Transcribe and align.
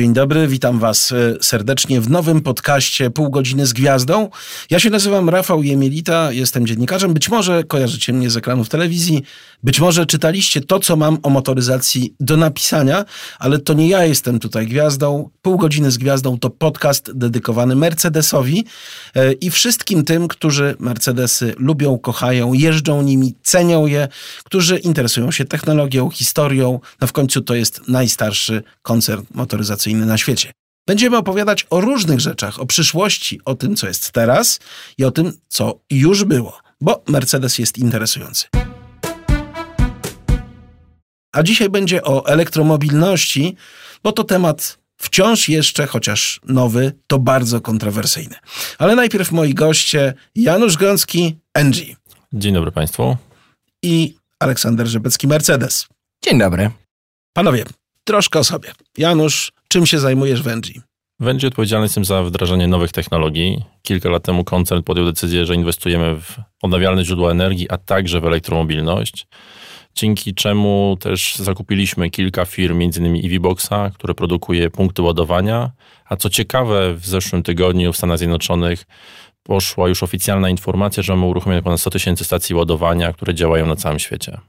Dzień 0.00 0.12
dobry, 0.12 0.48
witam 0.48 0.78
Was 0.78 1.12
e, 1.12 1.34
serdecznie 1.40 2.00
w 2.00 2.10
nowym 2.10 2.40
podcaście 2.40 3.10
Pół 3.10 3.30
godziny 3.30 3.66
z 3.66 3.72
gwiazdą. 3.72 4.28
Ja 4.70 4.78
się 4.78 4.90
nazywam 4.90 5.28
Rafał 5.28 5.62
Jemielita, 5.62 6.32
jestem 6.32 6.66
dziennikarzem. 6.66 7.14
Być 7.14 7.28
może 7.28 7.64
kojarzycie 7.64 8.12
mnie 8.12 8.30
z 8.30 8.36
ekranów 8.36 8.68
telewizji, 8.68 9.22
być 9.62 9.80
może 9.80 10.06
czytaliście 10.06 10.60
to, 10.60 10.78
co 10.78 10.96
mam 10.96 11.18
o 11.22 11.30
motoryzacji 11.30 12.14
do 12.20 12.36
napisania, 12.36 13.04
ale 13.38 13.58
to 13.58 13.72
nie 13.72 13.88
ja 13.88 14.04
jestem 14.04 14.38
tutaj 14.38 14.66
gwiazdą. 14.66 15.30
Pół 15.42 15.58
godziny 15.58 15.90
z 15.90 15.98
gwiazdą 15.98 16.38
to 16.38 16.50
podcast 16.50 17.12
dedykowany 17.12 17.76
Mercedesowi 17.76 18.64
e, 19.14 19.32
i 19.32 19.50
wszystkim 19.50 20.04
tym, 20.04 20.28
którzy 20.28 20.76
Mercedesy 20.78 21.54
lubią, 21.58 21.98
kochają, 21.98 22.52
jeżdżą 22.52 23.02
nimi, 23.02 23.34
cenią 23.42 23.86
je, 23.86 24.08
którzy 24.44 24.78
interesują 24.78 25.30
się 25.30 25.44
technologią, 25.44 26.10
historią. 26.10 26.80
No 27.00 27.06
w 27.06 27.12
końcu 27.12 27.40
to 27.40 27.54
jest 27.54 27.88
najstarszy 27.88 28.62
koncern 28.82 29.22
motoryzacyjny 29.34 29.89
na 29.94 30.18
świecie. 30.18 30.52
Będziemy 30.86 31.16
opowiadać 31.16 31.66
o 31.70 31.80
różnych 31.80 32.20
rzeczach, 32.20 32.60
o 32.60 32.66
przyszłości, 32.66 33.40
o 33.44 33.54
tym, 33.54 33.76
co 33.76 33.86
jest 33.86 34.12
teraz 34.12 34.60
i 34.98 35.04
o 35.04 35.10
tym, 35.10 35.32
co 35.48 35.80
już 35.90 36.24
było, 36.24 36.58
bo 36.80 37.02
Mercedes 37.08 37.58
jest 37.58 37.78
interesujący. 37.78 38.46
A 41.32 41.42
dzisiaj 41.42 41.68
będzie 41.68 42.04
o 42.04 42.26
elektromobilności, 42.26 43.56
bo 44.02 44.12
to 44.12 44.24
temat 44.24 44.78
wciąż 44.96 45.48
jeszcze, 45.48 45.86
chociaż 45.86 46.40
nowy, 46.44 46.92
to 47.06 47.18
bardzo 47.18 47.60
kontrowersyjny. 47.60 48.36
Ale 48.78 48.96
najpierw 48.96 49.32
moi 49.32 49.54
goście 49.54 50.14
Janusz 50.34 50.76
Gącki, 50.76 51.38
NG. 51.54 51.76
Dzień 52.32 52.54
dobry 52.54 52.72
Państwu. 52.72 53.16
I 53.82 54.14
Aleksander 54.40 54.86
Rzepecki, 54.86 55.28
Mercedes. 55.28 55.88
Dzień 56.24 56.38
dobry. 56.38 56.70
Panowie, 57.32 57.64
troszkę 58.10 58.38
o 58.38 58.44
sobie. 58.44 58.72
Janusz, 58.98 59.52
czym 59.68 59.86
się 59.86 59.98
zajmujesz 59.98 60.42
w 60.42 60.48
Engie? 60.48 60.80
W 61.20 61.28
Engie 61.28 61.48
odpowiedzialny 61.48 61.84
jestem 61.84 62.04
za 62.04 62.22
wdrażanie 62.22 62.68
nowych 62.68 62.92
technologii. 62.92 63.62
Kilka 63.82 64.08
lat 64.08 64.22
temu 64.22 64.44
koncern 64.44 64.82
podjął 64.82 65.06
decyzję, 65.06 65.46
że 65.46 65.54
inwestujemy 65.54 66.20
w 66.20 66.36
odnawialne 66.62 67.04
źródła 67.04 67.30
energii, 67.30 67.70
a 67.70 67.78
także 67.78 68.20
w 68.20 68.24
elektromobilność. 68.24 69.26
Dzięki 69.94 70.34
czemu 70.34 70.96
też 71.00 71.36
zakupiliśmy 71.36 72.10
kilka 72.10 72.44
firm, 72.44 72.80
m.in. 72.80 73.26
EVBoxa, 73.26 73.90
które 73.94 74.14
produkuje 74.14 74.70
punkty 74.70 75.02
ładowania. 75.02 75.70
A 76.04 76.16
co 76.16 76.30
ciekawe, 76.30 76.94
w 76.94 77.06
zeszłym 77.06 77.42
tygodniu 77.42 77.92
w 77.92 77.96
Stanach 77.96 78.18
Zjednoczonych 78.18 78.84
poszła 79.42 79.88
już 79.88 80.02
oficjalna 80.02 80.48
informacja, 80.48 81.02
że 81.02 81.16
mamy 81.16 81.26
uruchomione 81.26 81.62
ponad 81.62 81.80
100 81.80 81.90
tysięcy 81.90 82.24
stacji 82.24 82.54
ładowania, 82.54 83.12
które 83.12 83.34
działają 83.34 83.66
na 83.66 83.76
całym 83.76 83.98
świecie. 83.98 84.40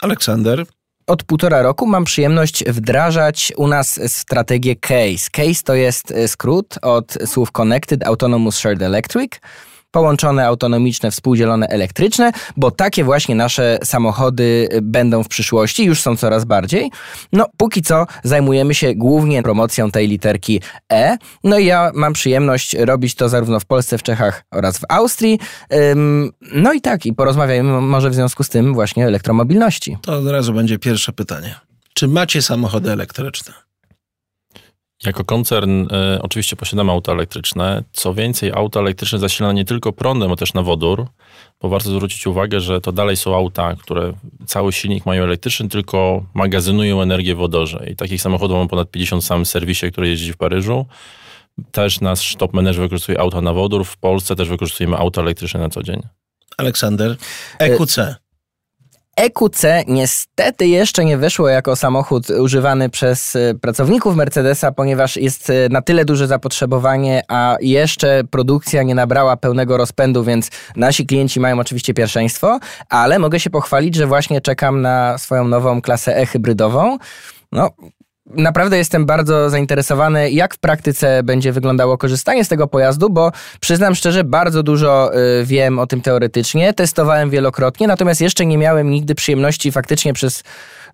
Aleksander, 0.00 0.66
od 1.06 1.22
półtora 1.22 1.62
roku 1.62 1.86
mam 1.86 2.04
przyjemność 2.04 2.64
wdrażać 2.64 3.52
u 3.56 3.68
nas 3.68 4.00
strategię 4.06 4.76
CASE. 4.76 5.30
CASE 5.32 5.62
to 5.64 5.74
jest 5.74 6.10
e, 6.10 6.28
skrót 6.28 6.78
od 6.82 7.18
słów 7.26 7.52
Connected 7.52 8.06
Autonomous 8.06 8.56
Shared 8.56 8.82
Electric 8.82 9.32
połączone 9.92 10.46
autonomiczne, 10.46 11.10
współdzielone 11.10 11.66
elektryczne, 11.68 12.32
bo 12.56 12.70
takie 12.70 13.04
właśnie 13.04 13.34
nasze 13.34 13.78
samochody 13.84 14.68
będą 14.82 15.22
w 15.22 15.28
przyszłości, 15.28 15.84
już 15.84 16.00
są 16.00 16.16
coraz 16.16 16.44
bardziej. 16.44 16.90
No, 17.32 17.46
póki 17.56 17.82
co 17.82 18.06
zajmujemy 18.24 18.74
się 18.74 18.94
głównie 18.94 19.42
promocją 19.42 19.90
tej 19.90 20.08
literki 20.08 20.60
E. 20.92 21.16
No 21.44 21.58
i 21.58 21.66
ja 21.66 21.90
mam 21.94 22.12
przyjemność 22.12 22.74
robić 22.74 23.14
to 23.14 23.28
zarówno 23.28 23.60
w 23.60 23.64
Polsce, 23.64 23.98
w 23.98 24.02
Czechach 24.02 24.44
oraz 24.50 24.78
w 24.78 24.82
Austrii. 24.88 25.38
No 26.52 26.72
i 26.72 26.80
tak, 26.80 27.06
i 27.06 27.12
porozmawiajmy 27.12 27.80
może 27.80 28.10
w 28.10 28.14
związku 28.14 28.44
z 28.44 28.48
tym 28.48 28.74
właśnie 28.74 29.04
o 29.04 29.08
elektromobilności. 29.08 29.98
To 30.02 30.18
od 30.18 30.26
razu 30.26 30.52
będzie 30.52 30.78
pierwsze 30.78 31.12
pytanie. 31.12 31.54
Czy 31.94 32.08
macie 32.08 32.42
samochody 32.42 32.90
elektryczne? 32.90 33.52
Jako 35.06 35.24
koncern 35.24 35.94
y, 36.16 36.22
oczywiście 36.22 36.56
posiadamy 36.56 36.92
auta 36.92 37.12
elektryczne. 37.12 37.82
Co 37.92 38.14
więcej, 38.14 38.52
auta 38.52 38.80
elektryczne 38.80 39.18
zasilane 39.18 39.54
nie 39.54 39.64
tylko 39.64 39.92
prądem, 39.92 40.28
ale 40.28 40.36
też 40.36 40.54
na 40.54 40.62
wodór, 40.62 41.06
bo 41.60 41.68
warto 41.68 41.90
zwrócić 41.90 42.26
uwagę, 42.26 42.60
że 42.60 42.80
to 42.80 42.92
dalej 42.92 43.16
są 43.16 43.36
auta, 43.36 43.74
które 43.76 44.12
cały 44.46 44.72
silnik 44.72 45.06
mają 45.06 45.22
elektryczny, 45.24 45.68
tylko 45.68 46.24
magazynują 46.34 47.02
energię 47.02 47.34
w 47.34 47.38
wodorze. 47.38 47.86
I 47.90 47.96
takich 47.96 48.22
samochodów 48.22 48.56
mam 48.56 48.68
ponad 48.68 48.90
50 48.90 49.22
w 49.22 49.26
samym 49.26 49.46
serwisie, 49.46 49.90
który 49.92 50.08
jeździ 50.08 50.32
w 50.32 50.36
Paryżu. 50.36 50.86
Też 51.72 52.00
nasz 52.00 52.36
top 52.36 52.52
manager 52.52 52.82
wykorzystuje 52.82 53.20
auta 53.20 53.40
na 53.40 53.52
wodór. 53.52 53.84
W 53.84 53.96
Polsce 53.96 54.36
też 54.36 54.48
wykorzystujemy 54.48 54.96
auta 54.96 55.20
elektryczne 55.20 55.60
na 55.60 55.68
co 55.68 55.82
dzień. 55.82 56.02
Aleksander, 56.58 57.16
EQC. 57.58 58.21
EQC 59.16 59.64
niestety 59.88 60.66
jeszcze 60.66 61.04
nie 61.04 61.18
wyszło 61.18 61.48
jako 61.48 61.76
samochód 61.76 62.30
używany 62.30 62.90
przez 62.90 63.36
e, 63.36 63.54
pracowników 63.54 64.16
Mercedesa, 64.16 64.72
ponieważ 64.72 65.16
jest 65.16 65.50
e, 65.50 65.68
na 65.70 65.82
tyle 65.82 66.04
duże 66.04 66.26
zapotrzebowanie, 66.26 67.22
a 67.28 67.56
jeszcze 67.60 68.22
produkcja 68.30 68.82
nie 68.82 68.94
nabrała 68.94 69.36
pełnego 69.36 69.76
rozpędu, 69.76 70.24
więc 70.24 70.50
nasi 70.76 71.06
klienci 71.06 71.40
mają 71.40 71.60
oczywiście 71.60 71.94
pierwszeństwo, 71.94 72.58
ale 72.88 73.18
mogę 73.18 73.40
się 73.40 73.50
pochwalić, 73.50 73.94
że 73.94 74.06
właśnie 74.06 74.40
czekam 74.40 74.80
na 74.80 75.18
swoją 75.18 75.44
nową 75.44 75.82
klasę 75.82 76.16
E-hybrydową. 76.16 76.98
No, 77.52 77.70
Naprawdę 78.26 78.78
jestem 78.78 79.06
bardzo 79.06 79.50
zainteresowany, 79.50 80.30
jak 80.30 80.54
w 80.54 80.58
praktyce 80.58 81.22
będzie 81.22 81.52
wyglądało 81.52 81.98
korzystanie 81.98 82.44
z 82.44 82.48
tego 82.48 82.66
pojazdu, 82.66 83.10
bo 83.10 83.32
przyznam 83.60 83.94
szczerze, 83.94 84.24
bardzo 84.24 84.62
dużo 84.62 85.10
y, 85.40 85.44
wiem 85.44 85.78
o 85.78 85.86
tym 85.86 86.00
teoretycznie, 86.00 86.74
testowałem 86.74 87.30
wielokrotnie, 87.30 87.86
natomiast 87.86 88.20
jeszcze 88.20 88.46
nie 88.46 88.58
miałem 88.58 88.90
nigdy 88.90 89.14
przyjemności 89.14 89.72
faktycznie 89.72 90.12
przez 90.12 90.42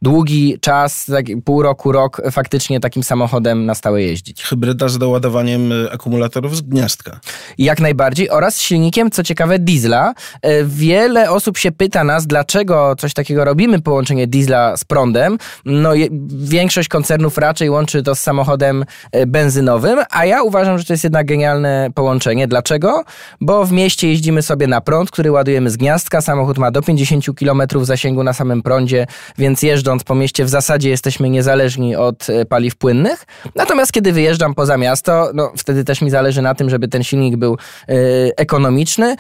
długi 0.02 0.58
czas, 0.60 1.06
tak 1.06 1.26
pół 1.44 1.62
roku, 1.62 1.92
rok 1.92 2.22
faktycznie 2.30 2.80
takim 2.80 3.02
samochodem 3.02 3.66
na 3.66 3.74
stałe 3.74 4.02
jeździć. 4.02 4.42
Hybryda 4.42 4.88
z 4.88 4.98
doładowaniem 4.98 5.72
y, 5.72 5.90
akumulatorów 5.92 6.56
z 6.56 6.60
gniazdka. 6.60 7.20
Jak 7.58 7.80
najbardziej 7.80 8.30
oraz 8.30 8.60
silnikiem, 8.60 9.10
co 9.10 9.22
ciekawe, 9.22 9.58
diesla. 9.58 10.14
Y, 10.46 10.48
wiele 10.66 11.30
osób 11.30 11.58
się 11.58 11.72
pyta 11.72 12.04
nas, 12.04 12.26
dlaczego 12.26 12.94
coś 12.98 13.14
takiego 13.14 13.44
robimy, 13.44 13.80
połączenie 13.80 14.26
diesla 14.26 14.76
z 14.76 14.84
prądem. 14.84 15.38
No 15.64 15.92
większość 16.28 16.88
koncernów 16.88 17.17
raczej 17.38 17.70
łączy 17.70 18.02
to 18.02 18.14
z 18.14 18.20
samochodem 18.20 18.84
y, 19.16 19.26
benzynowym, 19.26 19.98
a 20.10 20.24
ja 20.24 20.42
uważam, 20.42 20.78
że 20.78 20.84
to 20.84 20.92
jest 20.92 21.04
jednak 21.04 21.26
genialne 21.26 21.88
połączenie. 21.94 22.48
Dlaczego? 22.48 23.04
Bo 23.40 23.64
w 23.64 23.72
mieście 23.72 24.08
jeździmy 24.08 24.42
sobie 24.42 24.66
na 24.66 24.80
prąd, 24.80 25.10
który 25.10 25.30
ładujemy 25.32 25.70
z 25.70 25.76
gniazdka. 25.76 26.20
Samochód 26.20 26.58
ma 26.58 26.70
do 26.70 26.82
50 26.82 27.24
km 27.38 27.62
zasięgu 27.82 28.22
na 28.22 28.32
samym 28.32 28.62
prądzie, 28.62 29.06
więc 29.38 29.62
jeżdżąc 29.62 30.04
po 30.04 30.14
mieście 30.14 30.44
w 30.44 30.48
zasadzie 30.48 30.90
jesteśmy 30.90 31.30
niezależni 31.30 31.96
od 31.96 32.30
e, 32.30 32.44
paliw 32.44 32.76
płynnych. 32.76 33.26
Natomiast 33.54 33.92
kiedy 33.92 34.12
wyjeżdżam 34.12 34.54
poza 34.54 34.76
miasto, 34.76 35.30
no 35.34 35.52
wtedy 35.56 35.84
też 35.84 36.02
mi 36.02 36.10
zależy 36.10 36.42
na 36.42 36.54
tym, 36.54 36.70
żeby 36.70 36.88
ten 36.88 37.02
silnik 37.02 37.36
był 37.36 37.56
y, 37.90 38.32
ekonomiczny, 38.36 39.16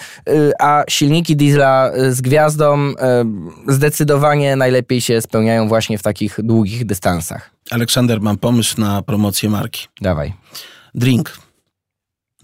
a 0.58 0.84
silniki 0.88 1.36
diesla 1.36 1.90
z 2.10 2.20
gwiazdą 2.20 2.92
zdecydowanie 3.68 4.56
najlepiej 4.56 5.00
się 5.00 5.20
spełniają 5.20 5.68
właśnie 5.68 5.98
w 5.98 6.02
takich 6.02 6.38
długich 6.42 6.86
dystansach. 6.86 7.57
Aleksander, 7.70 8.20
mam 8.20 8.38
pomysł 8.38 8.80
na 8.80 9.02
promocję 9.02 9.50
marki. 9.50 9.86
Dawaj. 10.00 10.34
Drink. 10.94 11.38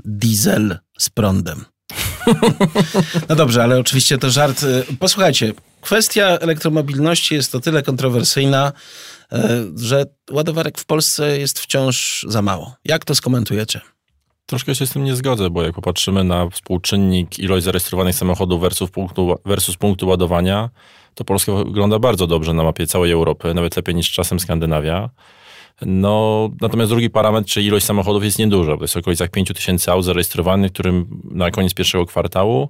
Diesel 0.04 0.78
z 0.98 1.08
prądem. 1.08 1.64
No 3.28 3.36
dobrze, 3.36 3.62
ale 3.62 3.78
oczywiście 3.78 4.18
to 4.18 4.30
żart. 4.30 4.66
Posłuchajcie, 4.98 5.52
kwestia 5.80 6.24
elektromobilności 6.26 7.34
jest 7.34 7.54
o 7.54 7.60
tyle 7.60 7.82
kontrowersyjna, 7.82 8.72
e, 9.32 9.64
że 9.76 10.04
ładowarek 10.30 10.78
w 10.78 10.84
Polsce 10.84 11.38
jest 11.38 11.60
wciąż 11.60 12.26
za 12.28 12.42
mało. 12.42 12.76
Jak 12.84 13.04
to 13.04 13.14
skomentujecie? 13.14 13.80
Troszkę 14.46 14.74
się 14.74 14.86
z 14.86 14.90
tym 14.90 15.04
nie 15.04 15.16
zgodzę, 15.16 15.50
bo 15.50 15.62
jak 15.62 15.74
popatrzymy 15.74 16.24
na 16.24 16.50
współczynnik 16.50 17.38
ilość 17.38 17.64
zarejestrowanych 17.64 18.14
samochodów 18.14 18.60
versus 18.60 18.90
punktu, 18.90 19.38
versus 19.44 19.76
punktu 19.76 20.08
ładowania, 20.08 20.70
to 21.14 21.24
Polska 21.24 21.52
wygląda 21.52 21.98
bardzo 21.98 22.26
dobrze 22.26 22.52
na 22.54 22.62
mapie 22.62 22.86
całej 22.86 23.12
Europy, 23.12 23.54
nawet 23.54 23.76
lepiej 23.76 23.94
niż 23.94 24.12
czasem 24.12 24.40
Skandynawia. 24.40 25.10
No, 25.82 26.48
natomiast 26.60 26.90
drugi 26.90 27.10
parametr, 27.10 27.50
czyli 27.50 27.66
ilość 27.66 27.86
samochodów 27.86 28.24
jest 28.24 28.38
nieduża, 28.38 28.76
to 28.76 28.84
jest 28.84 28.94
w 28.94 28.96
okolicach 28.96 29.30
5 29.30 29.48
tysięcy 29.54 29.90
aut 29.90 30.04
zarejestrowanych, 30.04 30.72
którym 30.72 31.22
na 31.30 31.50
koniec 31.50 31.74
pierwszego 31.74 32.06
kwartału 32.06 32.68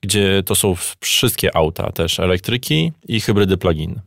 gdzie 0.00 0.42
to 0.42 0.54
są 0.54 0.74
wszystkie 1.00 1.56
auta, 1.56 1.92
też 1.92 2.20
elektryki 2.20 2.92
i 3.08 3.20
hybrydy 3.20 3.56
plug-in. 3.56 4.00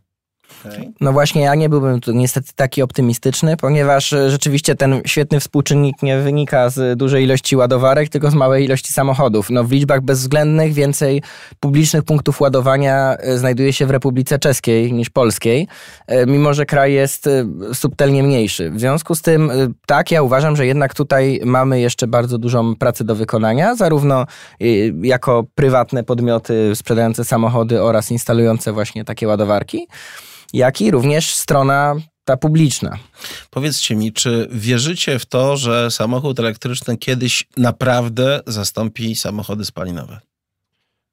Okay. 0.65 0.91
No 1.01 1.13
właśnie, 1.13 1.41
ja 1.41 1.55
nie 1.55 1.69
byłbym 1.69 2.01
tu 2.01 2.11
niestety 2.11 2.51
taki 2.55 2.81
optymistyczny, 2.81 3.57
ponieważ 3.57 4.13
e, 4.13 4.29
rzeczywiście 4.29 4.75
ten 4.75 5.01
świetny 5.05 5.39
współczynnik 5.39 6.03
nie 6.03 6.19
wynika 6.19 6.69
z 6.69 6.97
dużej 6.97 7.23
ilości 7.23 7.55
ładowarek, 7.55 8.09
tylko 8.09 8.31
z 8.31 8.33
małej 8.33 8.65
ilości 8.65 8.93
samochodów. 8.93 9.49
No 9.49 9.63
w 9.63 9.71
liczbach 9.71 10.01
bezwzględnych 10.01 10.73
więcej 10.73 11.21
publicznych 11.59 12.03
punktów 12.03 12.41
ładowania 12.41 13.17
e, 13.17 13.37
znajduje 13.37 13.73
się 13.73 13.85
w 13.85 13.89
Republice 13.89 14.39
Czeskiej 14.39 14.93
niż 14.93 15.09
Polskiej, 15.09 15.67
e, 16.07 16.25
mimo 16.25 16.53
że 16.53 16.65
kraj 16.65 16.93
jest 16.93 17.29
subtelnie 17.73 18.23
mniejszy. 18.23 18.71
W 18.71 18.79
związku 18.79 19.15
z 19.15 19.21
tym, 19.21 19.51
tak, 19.85 20.11
ja 20.11 20.21
uważam, 20.21 20.55
że 20.55 20.65
jednak 20.65 20.93
tutaj 20.93 21.41
mamy 21.45 21.79
jeszcze 21.79 22.07
bardzo 22.07 22.37
dużą 22.37 22.75
pracę 22.75 23.03
do 23.03 23.15
wykonania, 23.15 23.75
zarówno 23.75 24.25
jako 25.01 25.43
prywatne 25.55 26.03
podmioty 26.03 26.75
sprzedające 26.75 27.25
samochody 27.25 27.81
oraz 27.81 28.11
instalujące 28.11 28.73
właśnie 28.73 29.05
takie 29.05 29.27
ładowarki 29.27 29.87
jak 30.53 30.81
i 30.81 30.91
również 30.91 31.35
strona 31.35 31.95
ta 32.23 32.37
publiczna. 32.37 32.97
Powiedzcie 33.49 33.95
mi, 33.95 34.13
czy 34.13 34.47
wierzycie 34.51 35.19
w 35.19 35.25
to, 35.25 35.57
że 35.57 35.91
samochód 35.91 36.39
elektryczny 36.39 36.97
kiedyś 36.97 37.47
naprawdę 37.57 38.41
zastąpi 38.47 39.15
samochody 39.15 39.65
spalinowe? 39.65 40.19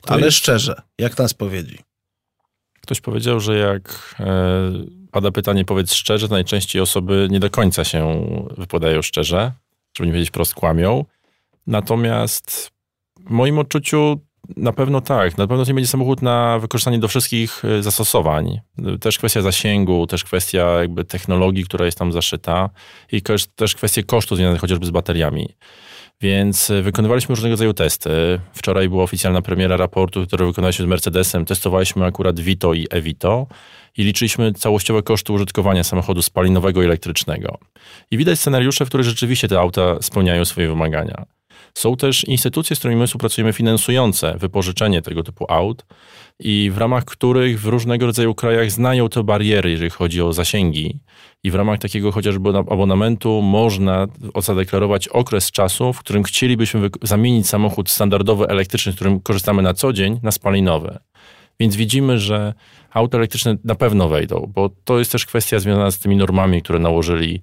To 0.02 0.14
Ale 0.14 0.24
jest- 0.24 0.36
szczerze, 0.36 0.82
jak 0.98 1.18
na 1.18 1.28
spowiedzi. 1.28 1.78
Ktoś 2.80 3.00
powiedział, 3.00 3.40
że 3.40 3.58
jak 3.58 4.14
e, 4.20 4.26
pada 5.10 5.30
pytanie, 5.30 5.64
powiedz 5.64 5.92
szczerze, 5.92 6.28
to 6.28 6.34
najczęściej 6.34 6.82
osoby 6.82 7.28
nie 7.30 7.40
do 7.40 7.50
końca 7.50 7.84
się 7.84 8.26
wypowiadają 8.58 9.02
szczerze, 9.02 9.52
żeby 9.96 10.06
nie 10.06 10.12
powiedzieć 10.12 10.28
wprost 10.28 10.54
kłamią. 10.54 11.04
Natomiast 11.66 12.70
w 13.26 13.30
moim 13.30 13.58
odczuciu 13.58 14.20
na 14.56 14.72
pewno 14.72 15.00
tak. 15.00 15.38
Na 15.38 15.46
pewno 15.46 15.64
to 15.64 15.70
nie 15.70 15.74
będzie 15.74 15.88
samochód 15.88 16.22
na 16.22 16.58
wykorzystanie 16.58 16.98
do 16.98 17.08
wszystkich 17.08 17.64
e, 17.64 17.82
zastosowań. 17.82 18.60
Też 19.00 19.18
kwestia 19.18 19.42
zasięgu, 19.42 20.06
też 20.06 20.24
kwestia 20.24 20.80
jakby 20.80 21.04
technologii, 21.04 21.64
która 21.64 21.84
jest 21.86 21.98
tam 21.98 22.12
zaszyta 22.12 22.70
i 23.12 23.22
też- 23.22 23.74
kwestie 23.76 24.02
kosztu 24.02 24.36
związanych 24.36 24.60
chociażby 24.60 24.86
z 24.86 24.90
bateriami. 24.90 25.48
Więc 26.20 26.70
e, 26.70 26.82
wykonywaliśmy 26.82 27.34
różnego 27.34 27.52
rodzaju 27.52 27.74
testy. 27.74 28.10
Wczoraj 28.52 28.88
była 28.88 29.04
oficjalna 29.04 29.42
premiera 29.42 29.76
raportu, 29.76 30.26
który 30.26 30.46
wykonaliśmy 30.46 30.84
z 30.84 30.88
Mercedesem. 30.88 31.44
Testowaliśmy 31.44 32.04
akurat 32.04 32.40
Vito 32.40 32.74
i 32.74 32.86
Evito 32.90 33.46
i 33.96 34.04
liczyliśmy 34.04 34.52
całościowe 34.52 35.02
koszty 35.02 35.32
użytkowania 35.32 35.84
samochodu 35.84 36.22
spalinowego 36.22 36.82
i 36.82 36.84
elektrycznego. 36.84 37.58
I 38.10 38.16
widać 38.16 38.38
scenariusze, 38.38 38.84
w 38.84 38.88
których 38.88 39.06
rzeczywiście 39.06 39.48
te 39.48 39.58
auta 39.60 40.02
spełniają 40.02 40.44
swoje 40.44 40.68
wymagania. 40.68 41.24
Są 41.76 41.96
też 41.96 42.24
instytucje, 42.24 42.76
z 42.76 42.78
którymi 42.78 43.00
my 43.00 43.06
współpracujemy, 43.06 43.52
finansujące 43.52 44.36
wypożyczenie 44.38 45.02
tego 45.02 45.22
typu 45.22 45.44
aut 45.48 45.86
i 46.38 46.70
w 46.74 46.78
ramach 46.78 47.04
których 47.04 47.60
w 47.60 47.66
różnego 47.66 48.06
rodzaju 48.06 48.34
krajach 48.34 48.70
znają 48.70 49.08
te 49.08 49.22
bariery, 49.24 49.70
jeżeli 49.70 49.90
chodzi 49.90 50.22
o 50.22 50.32
zasięgi. 50.32 51.00
I 51.44 51.50
w 51.50 51.54
ramach 51.54 51.78
takiego 51.78 52.12
chociażby 52.12 52.48
abonamentu 52.58 53.42
można 53.42 54.06
zadeklarować 54.40 55.08
okres 55.08 55.50
czasu, 55.50 55.92
w 55.92 55.98
którym 55.98 56.22
chcielibyśmy 56.22 56.90
zamienić 57.02 57.48
samochód 57.48 57.90
standardowy 57.90 58.46
elektryczny, 58.48 58.92
z 58.92 58.94
którym 58.94 59.20
korzystamy 59.20 59.62
na 59.62 59.74
co 59.74 59.92
dzień, 59.92 60.20
na 60.22 60.30
spalinowy. 60.30 60.98
Więc 61.60 61.76
widzimy, 61.76 62.18
że 62.18 62.54
auta 62.90 63.18
elektryczne 63.18 63.56
na 63.64 63.74
pewno 63.74 64.08
wejdą, 64.08 64.52
bo 64.54 64.70
to 64.84 64.98
jest 64.98 65.12
też 65.12 65.26
kwestia 65.26 65.58
związana 65.58 65.90
z 65.90 65.98
tymi 65.98 66.16
normami, 66.16 66.62
które 66.62 66.78
nałożyli, 66.78 67.40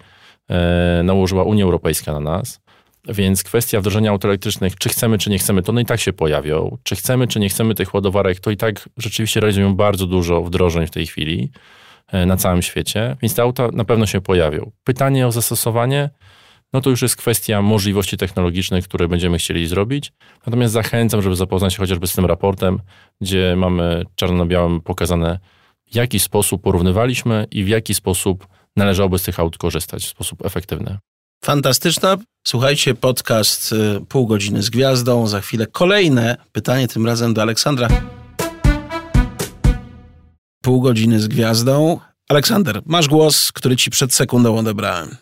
e, 0.50 1.02
nałożyła 1.04 1.44
Unia 1.44 1.64
Europejska 1.64 2.14
na 2.14 2.20
nas. 2.20 2.63
Więc 3.08 3.44
kwestia 3.44 3.80
wdrożenia 3.80 4.12
aut 4.12 4.26
elektrycznych, 4.26 4.76
czy 4.76 4.90
chcemy, 4.90 5.18
czy 5.18 5.30
nie 5.30 5.40
chcemy, 5.40 5.62
to 5.62 5.72
one 5.72 5.82
i 5.82 5.86
tak 5.86 6.00
się 6.00 6.14
pojawią. 6.14 6.78
Czy 6.84 6.96
chcemy, 6.96 7.28
czy 7.28 7.40
nie 7.40 7.50
chcemy 7.50 7.76
tych 7.76 7.94
ładowarek, 7.94 8.40
to 8.40 8.52
i 8.52 8.58
tak 8.58 8.90
rzeczywiście 8.98 9.40
realizują 9.40 9.76
bardzo 9.76 10.08
dużo 10.08 10.44
wdrożeń 10.44 10.88
w 10.88 10.92
tej 10.92 11.08
chwili 11.08 11.52
e, 12.08 12.26
na 12.26 12.38
całym 12.38 12.62
świecie, 12.62 13.18
więc 13.22 13.36
te 13.36 13.42
auta 13.42 13.68
na 13.74 13.86
pewno 13.86 14.06
się 14.06 14.22
pojawią. 14.22 14.72
Pytanie 14.84 15.28
o 15.28 15.32
zastosowanie, 15.32 16.10
no 16.74 16.82
to 16.82 16.90
już 16.90 17.02
jest 17.02 17.16
kwestia 17.16 17.62
możliwości 17.62 18.18
technologicznych, 18.18 18.88
które 18.88 19.08
będziemy 19.08 19.38
chcieli 19.38 19.68
zrobić. 19.68 20.14
Natomiast 20.46 20.74
zachęcam, 20.74 21.22
żeby 21.22 21.36
zapoznać 21.36 21.74
się 21.74 21.80
chociażby 21.80 22.08
z 22.08 22.14
tym 22.14 22.26
raportem, 22.26 22.80
gdzie 23.22 23.56
mamy 23.58 24.04
czarno 24.16 24.38
na 24.38 24.46
białym 24.46 24.82
pokazane, 24.82 25.40
w 25.92 25.96
jaki 25.96 26.20
sposób 26.20 26.62
porównywaliśmy 26.62 27.48
i 27.52 27.64
w 27.64 27.68
jaki 27.68 27.94
sposób 27.94 28.48
należałoby 28.76 29.20
z 29.20 29.24
tych 29.24 29.40
aut 29.40 29.58
korzystać 29.58 30.04
w 30.04 30.10
sposób 30.10 30.46
efektywny. 30.46 30.98
Fantastyczna. 31.44 32.18
Słuchajcie, 32.48 32.96
podcast 32.96 33.72
y, 33.72 34.06
Pół 34.10 34.28
godziny 34.28 34.64
z 34.64 34.70
gwiazdą. 34.70 35.28
Za 35.28 35.42
chwilę 35.42 35.68
kolejne 35.68 36.38
pytanie, 36.52 36.88
tym 36.88 37.06
razem 37.06 37.34
do 37.34 37.42
Aleksandra. 37.42 37.88
Pół 40.62 40.82
godziny 40.82 41.20
z 41.20 41.28
gwiazdą. 41.28 42.00
Aleksander, 42.30 42.82
masz 42.86 43.08
głos, 43.08 43.52
który 43.52 43.76
ci 43.76 43.92
przed 43.92 44.14
sekundą 44.14 44.58
odebrałem. 44.58 45.16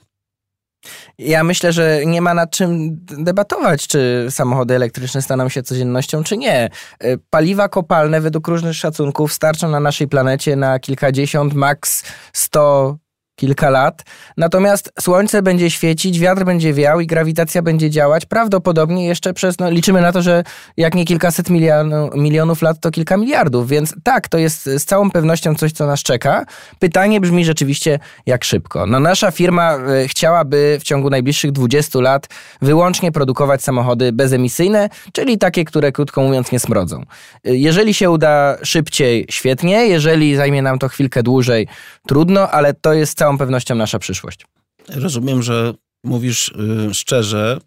Ja 1.17 1.43
myślę, 1.43 1.73
że 1.73 2.05
nie 2.05 2.21
ma 2.21 2.33
nad 2.33 2.51
czym 2.51 2.97
debatować, 3.05 3.87
czy 3.87 4.27
samochody 4.29 4.75
elektryczne 4.75 5.21
staną 5.21 5.49
się 5.49 5.63
codziennością, 5.63 6.23
czy 6.23 6.37
nie. 6.37 6.69
Y, 7.03 7.19
Paliwa 7.29 7.69
kopalne 7.69 8.21
według 8.21 8.47
różnych 8.47 8.75
szacunków 8.75 9.33
starczą 9.33 9.69
na 9.69 9.79
naszej 9.79 10.07
planecie 10.07 10.55
na 10.55 10.79
kilkadziesiąt, 10.79 11.53
maks 11.53 12.03
100 12.33 12.97
kilka 13.41 13.69
lat. 13.69 14.03
Natomiast 14.37 14.93
słońce 14.99 15.41
będzie 15.41 15.71
świecić, 15.71 16.19
wiatr 16.19 16.43
będzie 16.43 16.73
wiał 16.73 16.99
i 16.99 17.07
grawitacja 17.07 17.61
będzie 17.61 17.89
działać 17.89 18.25
prawdopodobnie 18.25 19.07
jeszcze 19.07 19.33
przez, 19.33 19.59
no 19.59 19.69
liczymy 19.69 20.01
na 20.01 20.11
to, 20.11 20.21
że 20.21 20.43
jak 20.77 20.95
nie 20.95 21.05
kilkaset 21.05 21.49
milionu, 21.49 22.09
milionów 22.15 22.61
lat, 22.61 22.79
to 22.79 22.91
kilka 22.91 23.17
miliardów. 23.17 23.67
Więc 23.67 23.95
tak, 24.03 24.27
to 24.27 24.37
jest 24.37 24.63
z 24.63 24.85
całą 24.85 25.11
pewnością 25.11 25.55
coś, 25.55 25.71
co 25.71 25.87
nas 25.87 26.03
czeka. 26.03 26.45
Pytanie 26.79 27.21
brzmi 27.21 27.45
rzeczywiście, 27.45 27.99
jak 28.25 28.43
szybko. 28.43 28.85
No 28.85 28.99
nasza 28.99 29.31
firma 29.31 29.73
e, 29.73 30.07
chciałaby 30.07 30.77
w 30.79 30.83
ciągu 30.83 31.09
najbliższych 31.09 31.51
20 31.51 31.99
lat 31.99 32.27
wyłącznie 32.61 33.11
produkować 33.11 33.63
samochody 33.63 34.11
bezemisyjne, 34.11 34.89
czyli 35.13 35.37
takie, 35.37 35.65
które 35.65 35.91
krótko 35.91 36.21
mówiąc 36.21 36.51
nie 36.51 36.59
smrodzą. 36.59 37.03
E, 37.45 37.55
Jeżeli 37.55 37.93
się 37.93 38.09
uda 38.09 38.57
szybciej, 38.63 39.25
świetnie. 39.29 39.87
Jeżeli 39.87 40.35
zajmie 40.35 40.61
nam 40.61 40.79
to 40.79 40.87
chwilkę 40.87 41.23
dłużej, 41.23 41.67
trudno, 42.07 42.49
ale 42.51 42.73
to 42.73 42.93
jest 42.93 43.11
z 43.11 43.15
całą 43.31 43.37
pewnością 43.37 43.75
nasza 43.75 43.99
przyszłość. 43.99 44.45
Rozumiem, 44.89 45.43
że 45.43 45.73
mówisz 46.03 46.47
y, 46.47 46.93
szczerze, 46.93 47.59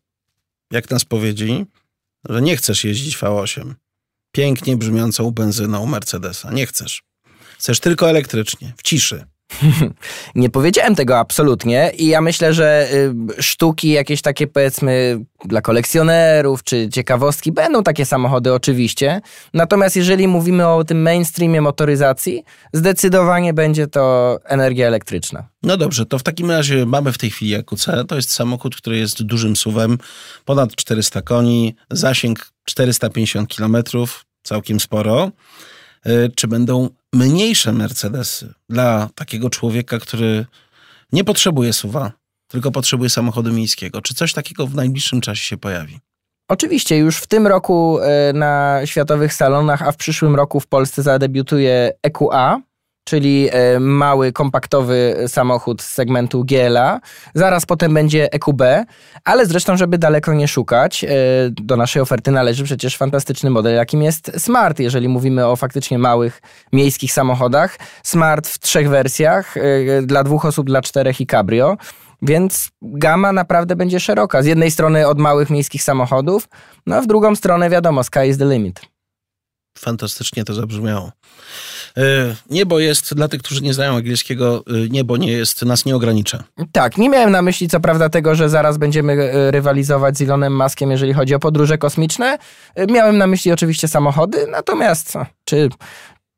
jak 0.72 0.90
na 0.90 0.98
spowiedzi, 0.98 1.66
że 2.28 2.42
nie 2.42 2.56
chcesz 2.56 2.84
jeździć 2.84 3.18
V8. 3.18 3.74
Pięknie 4.32 4.76
brzmiącą 4.76 5.30
benzyną 5.30 5.86
Mercedesa. 5.86 6.52
Nie 6.52 6.66
chcesz. 6.66 7.02
Chcesz 7.58 7.80
tylko 7.80 8.10
elektrycznie, 8.10 8.72
w 8.76 8.82
ciszy. 8.82 9.24
Nie 10.34 10.50
powiedziałem 10.50 10.94
tego 10.94 11.18
absolutnie 11.18 11.92
i 11.98 12.06
ja 12.06 12.20
myślę, 12.20 12.54
że 12.54 12.88
y, 13.38 13.42
sztuki 13.42 13.90
jakieś 13.90 14.22
takie 14.22 14.46
powiedzmy 14.46 15.20
dla 15.44 15.60
kolekcjonerów 15.60 16.64
czy 16.64 16.88
ciekawostki 16.88 17.52
będą 17.52 17.82
takie 17.82 18.06
samochody 18.06 18.52
oczywiście. 18.52 19.20
Natomiast 19.54 19.96
jeżeli 19.96 20.28
mówimy 20.28 20.68
o 20.68 20.84
tym 20.84 21.02
mainstreamie 21.02 21.60
motoryzacji, 21.60 22.44
zdecydowanie 22.72 23.54
będzie 23.54 23.86
to 23.86 24.38
energia 24.44 24.86
elektryczna. 24.86 25.48
No 25.62 25.76
dobrze, 25.76 26.06
to 26.06 26.18
w 26.18 26.22
takim 26.22 26.50
razie 26.50 26.86
mamy 26.86 27.12
w 27.12 27.18
tej 27.18 27.30
chwili 27.30 27.54
EQC. 27.54 27.86
To 28.08 28.16
jest 28.16 28.32
samochód, 28.32 28.76
który 28.76 28.96
jest 28.98 29.22
dużym 29.22 29.56
suwem, 29.56 29.98
ponad 30.44 30.76
400 30.76 31.22
koni, 31.22 31.76
zasięg 31.90 32.52
450 32.64 33.56
km, 33.56 33.76
całkiem 34.42 34.80
sporo. 34.80 35.30
Y, 36.06 36.30
Czy 36.36 36.48
będą 36.48 36.88
mniejsze 37.12 37.72
Mercedesy 37.72 38.54
dla 38.68 39.08
takiego 39.14 39.50
człowieka, 39.50 39.98
który 39.98 40.46
nie 41.12 41.24
potrzebuje 41.24 41.72
suwa, 41.72 42.12
tylko 42.48 42.70
potrzebuje 42.70 43.10
samochodu 43.10 43.52
miejskiego? 43.52 44.02
Czy 44.02 44.14
coś 44.14 44.32
takiego 44.32 44.66
w 44.66 44.74
najbliższym 44.74 45.20
czasie 45.20 45.42
się 45.44 45.56
pojawi? 45.56 45.98
Oczywiście 46.48 46.96
już 46.96 47.16
w 47.16 47.26
tym 47.26 47.46
roku 47.46 47.98
e, 48.00 48.32
na 48.32 48.80
światowych 48.84 49.34
salonach, 49.34 49.82
a 49.82 49.92
w 49.92 49.96
przyszłym 49.96 50.34
roku 50.34 50.60
w 50.60 50.66
Polsce 50.66 51.02
zadebiutuje 51.02 51.92
EQA, 52.02 52.60
czyli 53.04 53.48
e, 53.52 53.80
mały, 53.80 54.32
kompaktowy 54.32 55.16
samochód 55.28 55.82
z 55.82 55.88
segmentu 55.88 56.44
GLA. 56.44 57.00
Zaraz 57.34 57.66
potem 57.66 57.94
będzie 57.94 58.32
EQB, 58.32 58.62
ale 59.24 59.46
zresztą, 59.46 59.76
żeby 59.76 59.98
daleko 59.98 60.34
nie 60.34 60.48
szukać, 60.48 61.04
e, 61.04 61.08
do 61.50 61.76
naszej 61.76 62.02
oferty 62.02 62.30
należy 62.30 62.64
przecież 62.64 62.96
fantastyczny 62.96 63.50
model, 63.50 63.74
jakim 63.74 64.02
jest 64.02 64.32
Smart, 64.38 64.78
jeżeli 64.78 65.08
mówimy 65.08 65.46
o 65.46 65.56
faktycznie 65.56 65.98
małych, 65.98 66.42
miejskich 66.72 67.12
samochodach. 67.12 67.78
Smart 68.02 68.48
w 68.48 68.58
trzech 68.58 68.88
wersjach, 68.88 69.56
e, 69.56 69.62
dla 70.02 70.24
dwóch 70.24 70.44
osób, 70.44 70.66
dla 70.66 70.82
czterech 70.82 71.20
i 71.20 71.26
cabrio. 71.26 71.76
Więc 72.22 72.68
gama 72.82 73.32
naprawdę 73.32 73.76
będzie 73.76 74.00
szeroka. 74.00 74.42
Z 74.42 74.46
jednej 74.46 74.70
strony 74.70 75.06
od 75.08 75.18
małych 75.18 75.50
miejskich 75.50 75.82
samochodów, 75.82 76.48
no 76.86 76.96
a 76.96 77.00
w 77.00 77.06
drugą 77.06 77.36
stronę 77.36 77.70
wiadomo, 77.70 78.04
sky 78.04 78.26
is 78.28 78.38
the 78.38 78.44
limit. 78.44 78.93
Fantastycznie 79.78 80.44
to 80.44 80.54
zabrzmiało. 80.54 81.12
Y, 81.98 82.02
Niebo 82.50 82.78
jest, 82.78 83.14
dla 83.14 83.28
tych, 83.28 83.42
którzy 83.42 83.60
nie 83.62 83.74
znają 83.74 83.96
angielskiego, 83.96 84.64
y, 84.84 84.88
niebo 84.90 85.16
nie 85.16 85.32
jest, 85.32 85.62
nas 85.62 85.84
nie 85.84 85.96
ogranicza. 85.96 86.44
Tak, 86.72 86.98
nie 86.98 87.08
miałem 87.10 87.30
na 87.30 87.42
myśli 87.42 87.68
co 87.68 87.80
prawda 87.80 88.08
tego, 88.08 88.34
że 88.34 88.48
zaraz 88.48 88.78
będziemy 88.78 89.12
e, 89.12 89.50
rywalizować 89.50 90.18
z 90.18 90.22
Elonem 90.22 90.56
Muskiem, 90.56 90.90
jeżeli 90.90 91.12
chodzi 91.12 91.34
o 91.34 91.38
podróże 91.38 91.78
kosmiczne. 91.78 92.38
E, 92.74 92.86
Miałem 92.86 93.18
na 93.18 93.26
myśli 93.26 93.52
oczywiście 93.52 93.88
samochody, 93.88 94.46
natomiast 94.50 95.10
co, 95.10 95.26
czy, 95.44 95.68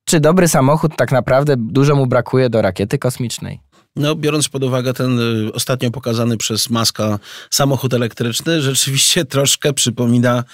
czy 0.05 0.21
dobry 0.21 0.49
samochód 0.49 0.93
tak 0.97 1.13
naprawdę 1.13 1.55
dużo 1.59 1.97
mu 1.97 2.07
brakuje 2.07 2.51
do 2.51 2.63
rakiety 2.63 2.99
kosmicznej? 2.99 3.61
No, 3.97 4.15
biorąc 4.15 4.49
pod 4.49 4.65
uwagę 4.65 4.93
ten 4.93 5.19
y, 5.19 5.53
ostatnio 5.53 5.91
pokazany 5.91 6.37
przez 6.37 6.71
Maska 6.71 7.19
samochód 7.51 7.95
elektryczny, 7.95 8.63
rzeczywiście 8.63 9.25
troszkę 9.25 9.73
przypomina 9.73 10.45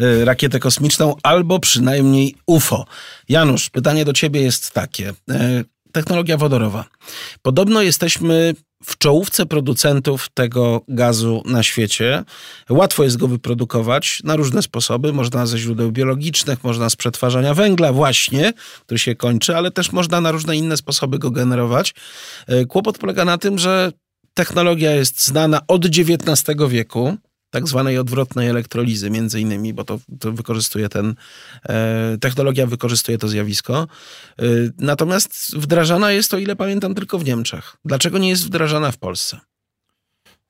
y, 0.00 0.24
rakietę 0.24 0.58
kosmiczną 0.58 1.14
albo 1.22 1.58
przynajmniej 1.58 2.34
UFO. 2.46 2.86
Janusz, 3.28 3.70
pytanie 3.70 4.04
do 4.04 4.12
ciebie 4.12 4.42
jest 4.42 4.70
takie. 4.70 5.12
Technologia 5.92 6.36
wodorowa. 6.36 6.84
Podobno 7.42 7.82
jesteśmy 7.82 8.54
w 8.84 8.98
czołówce 8.98 9.46
producentów 9.46 10.28
tego 10.34 10.80
gazu 10.88 11.42
na 11.46 11.62
świecie. 11.62 12.24
Łatwo 12.70 13.04
jest 13.04 13.16
go 13.16 13.28
wyprodukować 13.28 14.20
na 14.24 14.36
różne 14.36 14.62
sposoby. 14.62 15.12
Można 15.12 15.46
ze 15.46 15.58
źródeł 15.58 15.92
biologicznych, 15.92 16.64
można 16.64 16.90
z 16.90 16.96
przetwarzania 16.96 17.54
węgla 17.54 17.92
właśnie, 17.92 18.52
który 18.84 18.98
się 18.98 19.14
kończy, 19.14 19.56
ale 19.56 19.70
też 19.70 19.92
można 19.92 20.20
na 20.20 20.32
różne 20.32 20.56
inne 20.56 20.76
sposoby 20.76 21.18
go 21.18 21.30
generować. 21.30 21.94
E, 22.46 22.66
kłopot 22.66 22.98
polega 22.98 23.24
na 23.24 23.38
tym, 23.38 23.58
że 23.58 23.92
technologia 24.34 24.94
jest 24.94 25.26
znana 25.26 25.60
od 25.68 25.86
XIX 25.86 26.44
wieku 26.68 27.16
tak 27.52 27.68
zwanej 27.68 27.98
odwrotnej 27.98 28.48
elektrolizy, 28.48 29.10
między 29.10 29.40
innymi, 29.40 29.74
bo 29.74 29.84
to, 29.84 29.98
to 30.20 30.32
wykorzystuje 30.32 30.88
ten, 30.88 31.14
e, 31.68 32.16
technologia 32.20 32.66
wykorzystuje 32.66 33.18
to 33.18 33.28
zjawisko. 33.28 33.86
E, 34.38 34.44
natomiast 34.78 35.56
wdrażana 35.56 36.12
jest, 36.12 36.34
o 36.34 36.38
ile 36.38 36.56
pamiętam, 36.56 36.94
tylko 36.94 37.18
w 37.18 37.24
Niemczech. 37.24 37.76
Dlaczego 37.84 38.18
nie 38.18 38.28
jest 38.28 38.46
wdrażana 38.46 38.92
w 38.92 38.98
Polsce? 38.98 39.40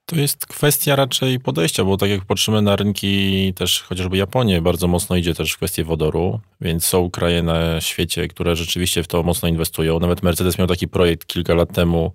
To 0.06 0.16
jest 0.16 0.47
kwestia 0.47 0.97
raczej 0.97 1.40
podejścia, 1.40 1.85
bo 1.85 1.97
tak 1.97 2.11
jak 2.11 2.25
patrzymy 2.25 2.62
na 2.62 2.76
rynki 2.76 3.52
też 3.54 3.82
chociażby 3.82 4.16
Japonię, 4.16 4.61
bardzo 4.61 4.88
mocno 4.88 5.16
idzie 5.16 5.35
też 5.35 5.52
w 5.52 5.56
kwestię 5.56 5.85
wodoru, 5.85 6.40
więc 6.61 6.85
są 6.85 7.11
kraje 7.11 7.42
na 7.42 7.80
świecie, 7.80 8.28
które 8.28 8.56
rzeczywiście 8.56 9.02
w 9.02 9.09
to 9.09 9.23
mocno 9.23 9.49
inwestują. 9.49 10.00
Nawet 10.00 10.23
Mercedes 10.23 10.59
miał 10.59 10.66
taki 10.68 10.88
projekt 10.88 11.26
kilka 11.26 11.54
lat 11.54 11.75
temu, 11.75 12.12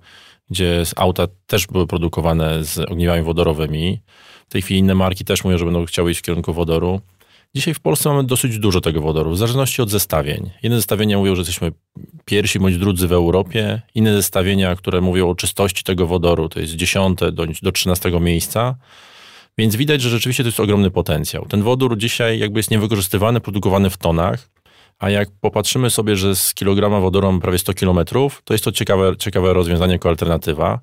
gdzie 0.49 0.83
auta 0.95 1.27
też 1.47 1.67
były 1.67 1.87
produkowane 1.87 2.63
z 2.63 2.77
ogniwami 2.77 3.23
wodorowymi. 3.23 4.01
W 4.49 4.51
tej 4.51 4.61
chwili 4.61 4.79
inne 4.79 4.95
marki 4.95 5.25
też 5.25 5.43
mówią, 5.43 5.57
że 5.57 5.65
będą 5.65 5.85
chciały 5.85 6.11
iść 6.11 6.19
w 6.19 6.23
kierunku 6.23 6.53
wodoru. 6.53 7.01
Dzisiaj 7.55 7.73
w 7.73 7.79
Polsce 7.79 8.09
mamy 8.09 8.23
dosyć 8.23 8.59
dużo 8.59 8.81
tego 8.81 9.01
wodoru, 9.01 9.31
w 9.31 9.37
zależności 9.37 9.81
od 9.81 9.89
zestawień. 9.89 10.49
Jedne 10.63 10.77
zestawienia 10.77 11.17
mówią, 11.17 11.35
że 11.35 11.39
jesteśmy 11.39 11.71
pierwsi 12.25 12.59
bądź 12.59 12.77
drudzy 12.77 13.07
w 13.07 13.11
Europie, 13.11 13.81
inne 13.95 14.13
zestawienia, 14.13 14.75
które 14.75 15.01
mówią 15.01 15.29
o 15.29 15.35
czystości 15.35 15.83
tego 15.83 16.07
wodoru, 16.07 16.49
to 16.49 16.59
jest 16.59 16.73
dziesiąte 16.73 17.31
do, 17.31 17.45
do 17.61 17.71
trzynastego 17.71 18.19
miejsca. 18.19 18.75
Więc 19.57 19.75
widać, 19.75 20.01
że 20.01 20.09
rzeczywiście 20.09 20.43
to 20.43 20.47
jest 20.47 20.59
ogromny 20.59 20.91
potencjał. 20.91 21.45
Ten 21.45 21.63
wodór 21.63 21.97
dzisiaj 21.97 22.39
jakby 22.39 22.59
jest 22.59 22.71
niewykorzystywany, 22.71 23.39
produkowany 23.39 23.89
w 23.89 23.97
tonach, 23.97 24.49
a 24.99 25.09
jak 25.09 25.29
popatrzymy 25.41 25.89
sobie, 25.89 26.15
że 26.15 26.35
z 26.35 26.53
kilograma 26.53 26.99
wodoru 26.99 27.27
mamy 27.27 27.41
prawie 27.41 27.57
100 27.57 27.73
kilometrów, 27.73 28.41
to 28.45 28.53
jest 28.53 28.63
to 28.63 28.71
ciekawe, 28.71 29.17
ciekawe 29.17 29.53
rozwiązanie 29.53 29.93
jako 29.93 30.09
alternatywa. 30.09 30.79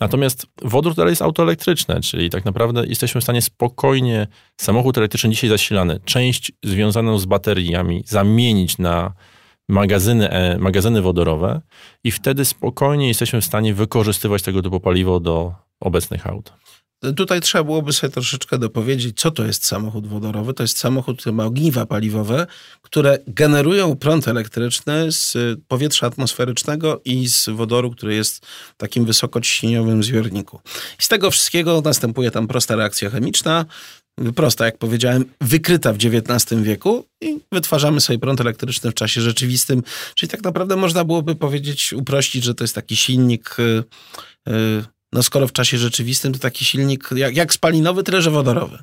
Natomiast 0.00 0.46
wodór 0.62 0.94
dalej 0.94 1.12
jest 1.12 1.22
autoelektryczny, 1.22 2.00
czyli 2.00 2.30
tak 2.30 2.44
naprawdę 2.44 2.86
jesteśmy 2.86 3.20
w 3.20 3.24
stanie 3.24 3.42
spokojnie 3.42 4.26
samochód 4.60 4.98
elektryczny 4.98 5.30
dzisiaj 5.30 5.50
zasilany, 5.50 6.00
część 6.04 6.52
związaną 6.64 7.18
z 7.18 7.24
bateriami 7.24 8.02
zamienić 8.06 8.78
na 8.78 9.12
magazyny, 9.68 10.30
e, 10.30 10.58
magazyny 10.58 11.02
wodorowe 11.02 11.60
i 12.04 12.10
wtedy 12.10 12.44
spokojnie 12.44 13.08
jesteśmy 13.08 13.40
w 13.40 13.44
stanie 13.44 13.74
wykorzystywać 13.74 14.42
tego 14.42 14.62
typu 14.62 14.80
paliwo 14.80 15.20
do 15.20 15.54
obecnych 15.80 16.26
aut. 16.26 16.52
Tutaj 17.16 17.40
trzeba 17.40 17.64
byłoby 17.64 17.92
sobie 17.92 18.12
troszeczkę 18.12 18.58
dopowiedzieć, 18.58 19.20
co 19.20 19.30
to 19.30 19.44
jest 19.44 19.66
samochód 19.66 20.06
wodorowy. 20.06 20.54
To 20.54 20.62
jest 20.62 20.78
samochód, 20.78 21.20
który 21.20 21.32
ma 21.32 21.44
ogniwa 21.44 21.86
paliwowe, 21.86 22.46
które 22.82 23.18
generują 23.26 23.96
prąd 23.96 24.28
elektryczny 24.28 25.12
z 25.12 25.36
powietrza 25.68 26.06
atmosferycznego 26.06 27.00
i 27.04 27.28
z 27.28 27.48
wodoru, 27.48 27.90
który 27.90 28.14
jest 28.14 28.46
w 28.46 28.76
takim 28.76 29.04
wysokociśnieniowym 29.04 30.02
zbiorniku. 30.02 30.60
I 31.00 31.02
z 31.02 31.08
tego 31.08 31.30
wszystkiego 31.30 31.80
następuje 31.84 32.30
tam 32.30 32.46
prosta 32.46 32.76
reakcja 32.76 33.10
chemiczna, 33.10 33.64
prosta, 34.34 34.64
jak 34.64 34.78
powiedziałem, 34.78 35.24
wykryta 35.40 35.92
w 35.92 35.96
XIX 35.96 36.62
wieku 36.62 37.06
i 37.20 37.40
wytwarzamy 37.52 38.00
sobie 38.00 38.18
prąd 38.18 38.40
elektryczny 38.40 38.90
w 38.90 38.94
czasie 38.94 39.20
rzeczywistym. 39.20 39.82
Czyli 40.14 40.30
tak 40.30 40.42
naprawdę 40.42 40.76
można 40.76 41.04
byłoby 41.04 41.34
powiedzieć, 41.34 41.92
uprościć, 41.92 42.44
że 42.44 42.54
to 42.54 42.64
jest 42.64 42.74
taki 42.74 42.96
silnik. 42.96 43.56
Yy, 44.46 44.84
no 45.14 45.22
skoro 45.22 45.46
w 45.46 45.52
czasie 45.52 45.78
rzeczywistym 45.78 46.32
to 46.32 46.38
taki 46.38 46.64
silnik 46.64 47.08
jak, 47.16 47.36
jak 47.36 47.52
spalinowy, 47.52 48.02
tyle 48.02 48.22
że 48.22 48.30
wodorowy. 48.30 48.78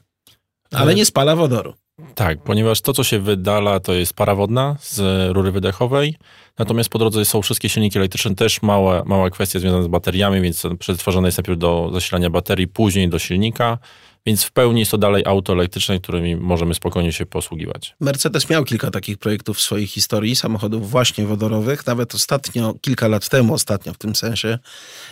Ale, 0.71 0.95
nie 0.95 1.05
spala 1.05 1.35
wodoru. 1.35 1.73
Tak, 2.15 2.43
ponieważ 2.43 2.81
to, 2.81 2.93
co 2.93 3.03
się 3.03 3.19
wydala, 3.19 3.79
to 3.79 3.93
jest 3.93 4.13
para 4.13 4.35
wodna 4.35 4.75
z 4.81 4.99
rury 5.33 5.51
wydechowej, 5.51 6.15
natomiast 6.59 6.89
po 6.89 6.99
drodze 6.99 7.25
są 7.25 7.41
wszystkie 7.41 7.69
silniki 7.69 7.97
elektryczne, 7.97 8.35
też 8.35 8.61
mała, 8.61 9.03
mała 9.05 9.29
kwestia 9.29 9.59
związana 9.59 9.83
z 9.83 9.87
bateriami, 9.87 10.41
więc 10.41 10.63
przetworzone 10.79 11.27
jest 11.27 11.37
najpierw 11.37 11.59
do 11.59 11.89
zasilania 11.93 12.29
baterii, 12.29 12.67
później 12.67 13.09
do 13.09 13.19
silnika. 13.19 13.77
Więc 14.25 14.43
w 14.43 14.51
pełni 14.51 14.79
jest 14.79 14.91
to 14.91 14.97
dalej 14.97 15.23
auto 15.25 15.53
elektryczne, 15.53 15.99
którymi 15.99 16.35
możemy 16.35 16.73
spokojnie 16.73 17.13
się 17.13 17.25
posługiwać. 17.25 17.95
Mercedes 17.99 18.49
miał 18.49 18.63
kilka 18.63 18.91
takich 18.91 19.17
projektów 19.17 19.57
w 19.57 19.61
swojej 19.61 19.87
historii, 19.87 20.35
samochodów 20.35 20.91
właśnie 20.91 21.25
wodorowych. 21.25 21.87
Nawet 21.87 22.15
ostatnio, 22.15 22.75
kilka 22.81 23.07
lat 23.07 23.29
temu, 23.29 23.53
ostatnio 23.53 23.93
w 23.93 23.97
tym 23.97 24.15
sensie, 24.15 24.59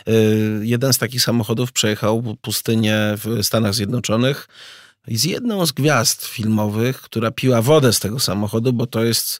y, 0.08 0.62
jeden 0.64 0.94
z 0.94 0.98
takich 0.98 1.22
samochodów 1.22 1.72
przejechał 1.72 2.36
pustynię 2.42 2.98
w 3.18 3.44
Stanach 3.44 3.74
Zjednoczonych 3.74 4.48
z 5.08 5.24
jedną 5.24 5.66
z 5.66 5.72
gwiazd 5.72 6.26
filmowych, 6.26 7.02
która 7.02 7.32
piła 7.32 7.62
wodę 7.62 7.94
z 7.94 8.00
tego 8.00 8.20
samochodu, 8.20 8.74
bo 8.74 8.88
to 8.88 9.04
jest 9.04 9.40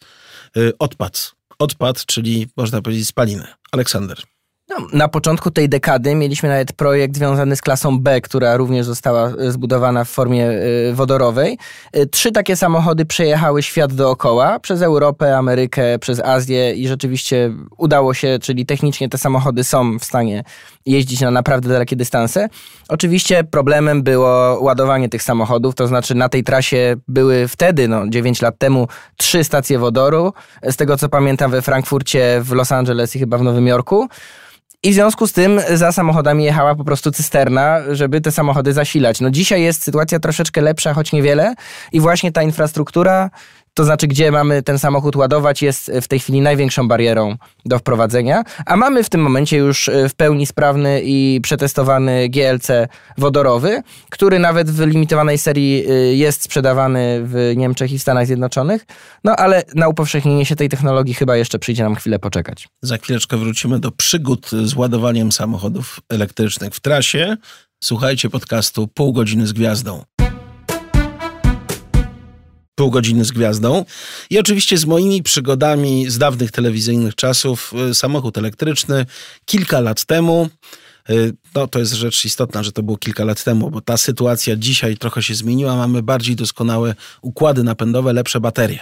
y, 0.58 0.78
odpad. 0.80 1.36
Odpad, 1.60 2.06
czyli 2.06 2.48
można 2.58 2.82
powiedzieć 2.82 3.08
spaliny. 3.08 3.48
Aleksander. 3.72 4.24
No, 4.70 4.76
na 4.94 5.08
początku 5.08 5.52
tej 5.52 5.70
dekady 5.70 6.16
mieliśmy 6.16 6.50
nawet 6.50 6.74
projekt 6.74 7.16
związany 7.16 7.56
z 7.56 7.62
klasą 7.62 8.00
B, 8.00 8.22
która 8.22 8.58
również 8.58 8.86
została 8.86 9.28
e, 9.28 9.52
zbudowana 9.52 10.04
w 10.04 10.10
formie 10.10 10.50
e, 10.50 10.94
wodorowej. 10.94 11.58
E, 11.92 12.06
trzy 12.06 12.32
takie 12.32 12.56
samochody 12.56 13.06
przejechały 13.06 13.64
świat 13.64 13.94
dookoła, 13.94 14.60
przez 14.60 14.82
Europę, 14.82 15.38
Amerykę, 15.38 16.00
przez 16.00 16.20
Azję 16.20 16.74
i 16.74 16.88
rzeczywiście 16.88 17.54
udało 17.78 18.14
się, 18.14 18.40
czyli 18.42 18.66
technicznie 18.66 19.10
te 19.10 19.18
samochody 19.18 19.64
są 19.64 20.00
w 20.00 20.06
stanie 20.06 20.44
jeździć 20.86 21.22
na 21.22 21.32
naprawdę 21.32 21.70
dalekie 21.70 21.96
dystanse. 21.96 22.50
Oczywiście 22.90 23.44
problemem 23.44 24.04
było 24.04 24.58
ładowanie 24.62 25.10
tych 25.10 25.24
samochodów, 25.24 25.76
to 25.76 25.88
znaczy 25.88 26.16
na 26.16 26.30
tej 26.30 26.44
trasie 26.44 26.96
były 27.08 27.48
wtedy, 27.48 27.88
no 27.88 28.08
9 28.10 28.42
lat 28.42 28.58
temu, 28.58 28.88
trzy 29.18 29.44
stacje 29.44 29.80
wodoru. 29.80 30.34
Z 30.64 30.76
tego 30.76 30.98
co 30.98 31.10
pamiętam 31.10 31.52
we 31.52 31.62
Frankfurcie, 31.62 32.42
w 32.44 32.52
Los 32.52 32.72
Angeles 32.72 33.16
i 33.16 33.20
chyba 33.20 33.38
w 33.38 33.44
Nowym 33.44 33.68
Jorku. 33.68 34.08
I 34.84 34.92
w 34.92 34.94
związku 34.94 35.28
z 35.28 35.34
tym 35.34 35.62
za 35.74 35.92
samochodami 35.92 36.44
jechała 36.44 36.76
po 36.76 36.84
prostu 36.84 37.12
cysterna, 37.12 37.80
żeby 37.92 38.22
te 38.22 38.32
samochody 38.32 38.74
zasilać. 38.74 39.22
No 39.22 39.30
dzisiaj 39.30 39.62
jest 39.62 39.84
sytuacja 39.84 40.20
troszeczkę 40.20 40.62
lepsza, 40.62 40.94
choć 40.94 41.12
niewiele 41.12 41.56
i 41.92 42.00
właśnie 42.00 42.32
ta 42.32 42.44
infrastruktura 42.44 43.30
to 43.74 43.84
znaczy 43.84 44.08
gdzie 44.08 44.32
mamy 44.32 44.64
ten 44.64 44.80
samochód 44.80 45.16
ładować, 45.16 45.62
jest 45.62 45.92
w 46.02 46.08
tej 46.08 46.20
chwili 46.20 46.42
największą 46.42 46.88
barierą 46.88 47.36
do 47.66 47.80
wprowadzenia, 47.80 48.44
a 48.66 48.76
mamy 48.76 49.04
w 49.04 49.10
tym 49.10 49.22
momencie 49.22 49.58
już 49.58 49.90
e, 49.90 50.10
w 50.10 50.16
pełni 50.16 50.46
sprawny 50.46 51.02
i 51.04 51.40
przetestowany 51.44 52.30
GLC 52.30 52.68
wodorowy, 53.18 53.82
który 54.10 54.40
nawet 54.40 54.72
w 54.72 54.88
limitowanej 54.88 55.38
serii 55.38 55.86
e, 55.90 55.94
jest 55.94 56.44
sprzedawany 56.44 57.22
w 57.24 57.54
Niemczech 57.56 57.92
i 57.92 58.00
w 58.00 58.02
Stanach 58.02 58.26
Zjednoczonych, 58.26 58.86
no 59.24 59.36
ale 59.36 59.64
na 59.76 59.88
upowszechnienie 59.88 60.46
się 60.46 60.56
tej 60.56 60.70
technologii 60.70 61.14
chyba 61.14 61.38
jeszcze 61.38 61.60
przyjdzie 61.60 61.84
nam 61.84 61.96
chwilę 61.96 62.20
poczekać. 62.20 62.68
Za 62.82 62.98
chwileczkę 62.98 63.38
wrócimy 63.38 63.80
do 63.80 63.92
przygód 63.92 64.50
z 64.64 64.76
ładowaniem 64.76 65.32
samochodów 65.32 66.00
elektrycznych 66.10 66.74
w 66.74 66.80
trasie. 66.80 67.38
Słuchajcie 67.84 68.30
podcastu 68.30 68.88
Pół 68.88 69.14
godziny 69.14 69.48
z 69.48 69.54
gwiazdą 69.54 70.19
pół 72.80 72.92
godziny 72.92 73.26
z 73.26 73.32
gwiazdą. 73.32 73.86
I 74.30 74.40
oczywiście 74.40 74.78
z 74.78 74.86
moimi 74.86 75.24
przygodami 75.24 76.10
z 76.10 76.18
dawnych 76.18 76.52
telewizyjnych 76.52 77.16
czasów, 77.16 77.74
y, 77.90 77.96
samochód 77.96 78.38
elektryczny 78.38 79.06
kilka 79.46 79.80
lat 79.80 80.06
temu. 80.06 80.50
Y, 81.10 81.34
no, 81.56 81.68
to 81.68 81.80
jest 81.80 81.94
rzecz 81.94 82.26
istotna, 82.26 82.64
że 82.64 82.72
to 82.72 82.84
było 82.84 82.98
kilka 82.98 83.26
lat 83.26 83.44
temu, 83.44 83.72
bo 83.72 83.82
ta 83.82 83.98
sytuacja 83.98 84.56
dzisiaj 84.56 84.98
trochę 84.98 85.24
się 85.24 85.36
zmieniła. 85.36 85.76
Mamy 85.76 86.04
bardziej 86.04 86.36
doskonałe 86.36 86.96
układy 87.22 87.64
napędowe, 87.64 88.14
lepsze 88.14 88.40
baterie. 88.40 88.80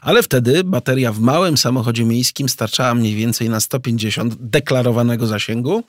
Ale 0.00 0.22
wtedy 0.22 0.64
bateria 0.64 1.12
w 1.12 1.20
małym 1.20 1.56
samochodzie 1.56 2.04
miejskim 2.04 2.48
starczała 2.48 2.94
mniej 2.94 3.14
więcej 3.14 3.48
na 3.48 3.60
150 3.60 4.34
deklarowanego 4.40 5.26
zasięgu. 5.26 5.84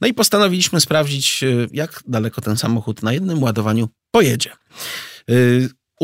No 0.00 0.08
i 0.08 0.14
postanowiliśmy 0.14 0.80
sprawdzić, 0.80 1.42
y, 1.42 1.68
jak 1.72 2.02
daleko 2.06 2.40
ten 2.40 2.56
samochód 2.56 3.02
na 3.02 3.12
jednym 3.12 3.42
ładowaniu 3.42 3.88
pojedzie 4.10 4.50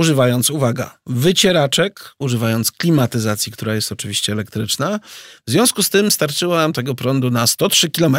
używając, 0.01 0.51
uwaga, 0.51 0.99
wycieraczek, 1.07 2.15
używając 2.19 2.73
klimatyzacji, 2.73 3.53
która 3.53 3.75
jest 3.75 3.93
oczywiście 3.93 4.33
elektryczna. 4.33 5.01
W 5.47 5.51
związku 5.51 5.83
z 5.83 5.91
tym 5.91 6.11
starczyło 6.11 6.57
nam 6.57 6.73
tego 6.73 6.95
prądu 6.95 7.31
na 7.31 7.47
103 7.47 7.91
km. 7.91 8.17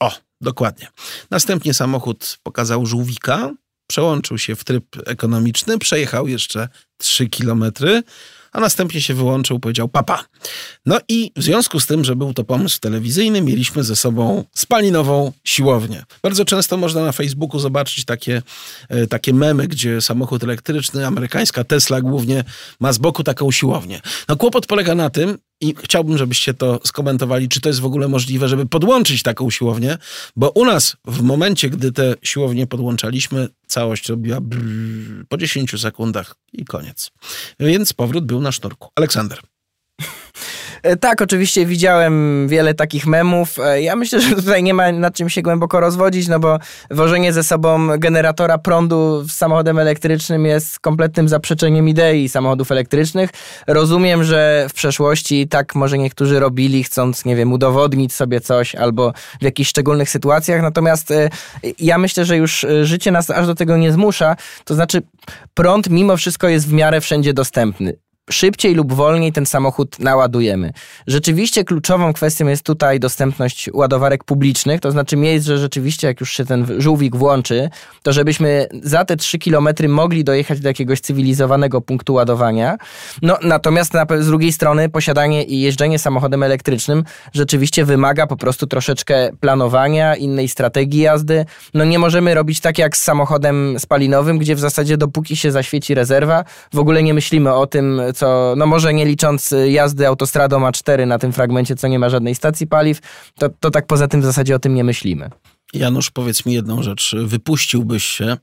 O, 0.00 0.12
dokładnie. 0.40 0.88
Następnie 1.30 1.74
samochód 1.74 2.38
pokazał 2.42 2.86
żółwika, 2.86 3.50
przełączył 3.86 4.38
się 4.38 4.56
w 4.56 4.64
tryb 4.64 4.84
ekonomiczny, 5.06 5.78
przejechał 5.78 6.28
jeszcze 6.28 6.68
3 6.98 7.26
kilometry 7.26 8.02
a 8.52 8.60
następnie 8.60 9.00
się 9.00 9.14
wyłączył, 9.14 9.60
powiedział 9.60 9.88
papa. 9.88 10.24
No 10.86 10.98
i 11.08 11.32
w 11.36 11.42
związku 11.42 11.80
z 11.80 11.86
tym, 11.86 12.04
że 12.04 12.16
był 12.16 12.34
to 12.34 12.44
pomysł 12.44 12.80
telewizyjny, 12.80 13.42
mieliśmy 13.42 13.84
ze 13.84 13.96
sobą 13.96 14.44
spalinową 14.54 15.32
siłownię. 15.44 16.04
Bardzo 16.22 16.44
często 16.44 16.76
można 16.76 17.04
na 17.04 17.12
Facebooku 17.12 17.60
zobaczyć 17.60 18.04
takie, 18.04 18.42
e, 18.88 19.06
takie 19.06 19.34
memy, 19.34 19.68
gdzie 19.68 20.00
samochód 20.00 20.44
elektryczny, 20.44 21.06
amerykańska 21.06 21.64
Tesla 21.64 22.00
głównie, 22.00 22.44
ma 22.80 22.92
z 22.92 22.98
boku 22.98 23.24
taką 23.24 23.50
siłownię. 23.50 24.00
No 24.28 24.36
kłopot 24.36 24.66
polega 24.66 24.94
na 24.94 25.10
tym, 25.10 25.38
i 25.60 25.74
chciałbym, 25.84 26.18
żebyście 26.18 26.54
to 26.54 26.80
skomentowali, 26.84 27.48
czy 27.48 27.60
to 27.60 27.68
jest 27.68 27.80
w 27.80 27.84
ogóle 27.84 28.08
możliwe, 28.08 28.48
żeby 28.48 28.66
podłączyć 28.66 29.22
taką 29.22 29.50
siłownię, 29.50 29.98
bo 30.36 30.50
u 30.50 30.64
nas 30.64 30.96
w 31.04 31.22
momencie, 31.22 31.70
gdy 31.70 31.92
te 31.92 32.14
siłownie 32.22 32.66
podłączaliśmy, 32.66 33.48
całość 33.66 34.08
robiła 34.08 34.40
brrr, 34.40 35.26
po 35.28 35.36
10 35.36 35.80
sekundach 35.80 36.36
i 36.52 36.64
koniec. 36.64 37.10
Więc 37.60 37.92
powrót 37.92 38.26
był 38.26 38.40
na 38.40 38.52
sznurku. 38.52 38.88
Aleksander. 38.96 39.40
E, 40.82 40.96
Tak, 40.96 41.22
oczywiście 41.22 41.66
widziałem 41.66 42.46
wiele 42.48 42.74
takich 42.74 43.06
memów. 43.06 43.58
E, 43.58 43.82
Ja 43.82 43.96
myślę, 43.96 44.20
że 44.20 44.34
tutaj 44.36 44.62
nie 44.62 44.74
ma 44.74 44.92
nad 44.92 45.14
czym 45.14 45.28
się 45.28 45.42
głęboko 45.42 45.80
rozwodzić, 45.80 46.28
no 46.28 46.40
bo 46.40 46.58
wożenie 46.90 47.32
ze 47.32 47.42
sobą 47.44 47.98
generatora 47.98 48.58
prądu 48.58 49.24
samochodem 49.28 49.78
elektrycznym 49.78 50.46
jest 50.46 50.80
kompletnym 50.80 51.28
zaprzeczeniem 51.28 51.88
idei 51.88 52.28
samochodów 52.28 52.72
elektrycznych. 52.72 53.30
Rozumiem, 53.66 54.24
że 54.24 54.66
w 54.68 54.72
przeszłości 54.72 55.48
tak 55.48 55.74
może 55.74 55.98
niektórzy 55.98 56.40
robili, 56.40 56.84
chcąc, 56.84 57.24
nie 57.24 57.36
wiem, 57.36 57.52
udowodnić 57.52 58.14
sobie 58.14 58.40
coś 58.40 58.74
albo 58.74 59.12
w 59.40 59.44
jakichś 59.44 59.70
szczególnych 59.70 60.10
sytuacjach, 60.10 60.62
natomiast 60.62 61.10
e, 61.10 61.28
ja 61.78 61.98
myślę, 61.98 62.24
że 62.24 62.36
już 62.36 62.66
życie 62.82 63.10
nas 63.10 63.30
aż 63.30 63.46
do 63.46 63.54
tego 63.54 63.76
nie 63.76 63.92
zmusza. 63.92 64.36
To 64.64 64.74
znaczy, 64.74 65.02
prąd 65.54 65.90
mimo 65.90 66.16
wszystko 66.16 66.48
jest 66.48 66.68
w 66.68 66.72
miarę 66.72 67.00
wszędzie 67.00 67.34
dostępny 67.34 68.09
szybciej 68.32 68.74
lub 68.74 68.92
wolniej 68.92 69.32
ten 69.32 69.46
samochód 69.46 69.98
naładujemy. 69.98 70.72
Rzeczywiście 71.06 71.64
kluczową 71.64 72.12
kwestią 72.12 72.46
jest 72.46 72.62
tutaj 72.62 73.00
dostępność 73.00 73.70
ładowarek 73.72 74.24
publicznych, 74.24 74.80
to 74.80 74.90
znaczy 74.90 75.16
miejsc, 75.16 75.46
że 75.46 75.58
rzeczywiście 75.58 76.06
jak 76.06 76.20
już 76.20 76.32
się 76.32 76.44
ten 76.44 76.66
żółwik 76.78 77.16
włączy, 77.16 77.70
to 78.02 78.12
żebyśmy 78.12 78.66
za 78.82 79.04
te 79.04 79.16
3 79.16 79.38
kilometry 79.38 79.88
mogli 79.88 80.24
dojechać 80.24 80.60
do 80.60 80.68
jakiegoś 80.68 81.00
cywilizowanego 81.00 81.80
punktu 81.80 82.14
ładowania. 82.14 82.76
No 83.22 83.38
natomiast 83.42 83.94
na, 83.94 84.06
z 84.20 84.26
drugiej 84.26 84.52
strony 84.52 84.88
posiadanie 84.88 85.44
i 85.44 85.60
jeżdżenie 85.60 85.98
samochodem 85.98 86.42
elektrycznym 86.42 87.04
rzeczywiście 87.32 87.84
wymaga 87.84 88.26
po 88.26 88.36
prostu 88.36 88.66
troszeczkę 88.66 89.30
planowania, 89.40 90.16
innej 90.16 90.48
strategii 90.48 91.00
jazdy. 91.00 91.44
No 91.74 91.84
nie 91.84 91.98
możemy 91.98 92.34
robić 92.34 92.60
tak 92.60 92.78
jak 92.78 92.96
z 92.96 93.02
samochodem 93.02 93.78
spalinowym, 93.78 94.38
gdzie 94.38 94.54
w 94.54 94.60
zasadzie 94.60 94.96
dopóki 94.96 95.36
się 95.36 95.52
zaświeci 95.52 95.94
rezerwa, 95.94 96.44
w 96.72 96.78
ogóle 96.78 97.02
nie 97.02 97.14
myślimy 97.14 97.54
o 97.54 97.66
tym, 97.66 98.00
co, 98.20 98.54
no 98.56 98.66
może 98.66 98.94
nie 98.94 99.04
licząc 99.04 99.54
jazdy 99.68 100.06
autostradą 100.06 100.60
A4 100.60 101.06
na 101.06 101.18
tym 101.18 101.32
fragmencie, 101.32 101.76
co 101.76 101.88
nie 101.88 101.98
ma 101.98 102.08
żadnej 102.08 102.34
stacji 102.34 102.66
paliw, 102.66 103.00
to, 103.38 103.48
to 103.60 103.70
tak 103.70 103.86
poza 103.86 104.08
tym 104.08 104.20
w 104.20 104.24
zasadzie 104.24 104.54
o 104.54 104.58
tym 104.58 104.74
nie 104.74 104.84
myślimy. 104.84 105.30
Janusz, 105.72 106.10
powiedz 106.10 106.46
mi 106.46 106.54
jedną 106.54 106.82
rzecz. 106.82 107.16
Wypuściłbyś 107.24 108.04
się, 108.04 108.36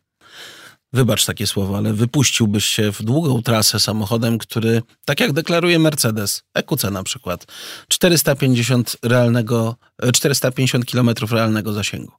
wybacz 0.93 1.25
takie 1.25 1.47
słowo, 1.47 1.77
ale 1.77 1.93
wypuściłbyś 1.93 2.65
się 2.65 2.91
w 2.91 3.03
długą 3.03 3.41
trasę 3.41 3.79
samochodem, 3.79 4.37
który, 4.37 4.81
tak 5.05 5.19
jak 5.19 5.33
deklaruje 5.33 5.79
Mercedes, 5.79 6.43
EQC 6.53 6.83
na 6.83 7.03
przykład, 7.03 7.45
450 7.87 8.95
realnego, 9.03 9.75
450 10.13 10.85
km 10.85 11.09
realnego 11.31 11.73
zasięgu. 11.73 12.11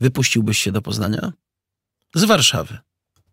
Wypuściłbyś 0.00 0.58
się 0.58 0.72
do 0.72 0.82
Poznania? 0.82 1.32
Z 2.14 2.24
Warszawy. 2.24 2.78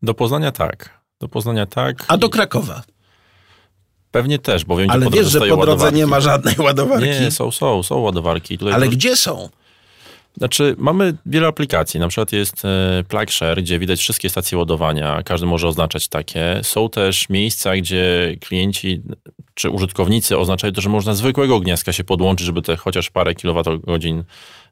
Do 0.02 0.14
Poznania 0.14 0.52
tak. 0.52 1.02
Do 1.20 1.28
Poznania 1.28 1.66
tak. 1.66 2.06
A 2.08 2.18
do 2.18 2.30
Krakowa. 2.30 2.84
Pewnie 4.16 4.40
też, 4.40 4.66
bo 4.66 4.78
wiem, 4.78 4.90
Ale 4.90 5.10
wiesz, 5.10 5.28
że 5.28 5.40
po 5.40 5.46
drodze 5.46 5.60
ładowarki. 5.60 5.98
nie 5.98 6.08
ma 6.08 6.20
żadnej 6.20 6.56
ładowarki. 6.58 7.06
Nie, 7.06 7.32
są, 7.32 7.52
są, 7.52 7.84
są 7.84 7.98
ładowarki. 7.98 8.58
Tutaj 8.58 8.74
Ale 8.74 8.86
to- 8.86 8.92
gdzie 8.92 9.16
są? 9.16 9.50
Znaczy, 10.38 10.76
mamy 10.78 11.14
wiele 11.26 11.48
aplikacji. 11.48 12.00
Na 12.00 12.08
przykład 12.08 12.32
jest 12.32 12.66
e, 12.66 13.04
PlugShare, 13.08 13.62
gdzie 13.62 13.80
widać 13.80 14.00
wszystkie 14.00 14.30
stacje 14.30 14.58
ładowania. 14.58 15.24
Każdy 15.24 15.46
może 15.48 15.68
oznaczać 15.68 16.08
takie. 16.08 16.60
Są 16.64 16.90
też 16.90 17.30
miejsca, 17.30 17.76
gdzie 17.76 18.36
klienci 18.42 19.02
czy 19.54 19.70
użytkownicy 19.70 20.38
oznaczają 20.38 20.74
to, 20.74 20.82
że 20.82 20.90
można 20.90 21.14
zwykłego 21.14 21.60
gniazdka 21.60 21.94
się 21.94 22.04
podłączyć, 22.04 22.46
żeby 22.46 22.62
te 22.62 22.78
chociaż 22.78 23.10
parę 23.10 23.36
kilowatogodzin 23.36 24.24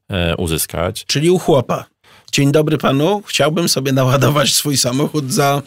e, 0.09 0.35
uzyskać. 0.35 1.05
Czyli 1.07 1.29
u 1.29 1.39
chłopa. 1.39 1.85
Dzień 2.31 2.51
dobry 2.51 2.77
panu. 2.77 3.23
Chciałbym 3.25 3.69
sobie 3.69 3.91
naładować 3.91 4.53
swój 4.53 4.77
samochód 4.77 5.33
za 5.33 5.61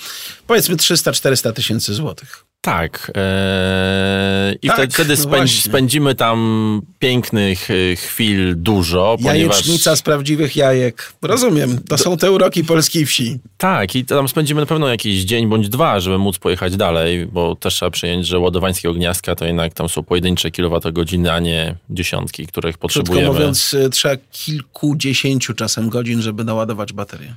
powiedzmy 0.46 0.76
300-400 0.76 1.52
tysięcy 1.52 1.94
złotych. 1.94 2.45
Tak. 2.66 3.12
E, 3.16 4.54
I 4.62 4.68
Tak, 4.68 4.92
wtedy, 4.92 5.14
no 5.30 5.48
spędzimy 5.48 6.14
tam 6.14 6.82
pięknych 6.98 7.68
e, 7.70 7.96
chwil 7.96 8.54
dużo, 8.56 9.16
ponieważ... 9.22 9.56
Jajecznica 9.56 9.96
z 9.96 10.02
prawdziwych 10.02 10.56
jajek. 10.56 11.12
Rozumiem. 11.22 11.78
To 11.88 11.98
są 11.98 12.16
te 12.16 12.32
uroki 12.32 12.64
polskiej 12.64 13.06
wsi. 13.06 13.38
Tak, 13.58 13.96
i 13.96 14.04
tam 14.04 14.28
spędzimy 14.28 14.60
na 14.60 14.66
pewno 14.66 14.88
jakiś 14.88 15.24
dzień 15.24 15.46
bądź 15.46 15.68
dwa, 15.68 16.00
żeby 16.00 16.18
móc 16.18 16.38
pojechać 16.38 16.76
dalej, 16.76 17.26
bo 17.26 17.56
też 17.56 17.74
trzeba 17.74 17.90
przyjąć, 17.90 18.26
że 18.26 18.38
ładowańskiego 18.38 18.94
gniazdka 18.94 19.34
to 19.34 19.44
jednak 19.44 19.74
tam 19.74 19.88
są 19.88 20.02
pojedyncze 20.02 20.50
kilowatogodziny, 20.50 21.32
a 21.32 21.38
nie 21.38 21.74
dziesiątki, 21.90 22.46
których 22.46 22.78
Krótko 22.78 22.82
potrzebujemy. 23.00 23.28
mówiąc, 23.28 23.74
y, 23.74 23.90
trzeba 23.90 24.14
kilkudziesięciu 24.32 25.54
czasem 25.54 25.88
godzin, 25.88 26.22
żeby 26.22 26.44
naładować 26.44 26.92
baterię. 26.92 27.34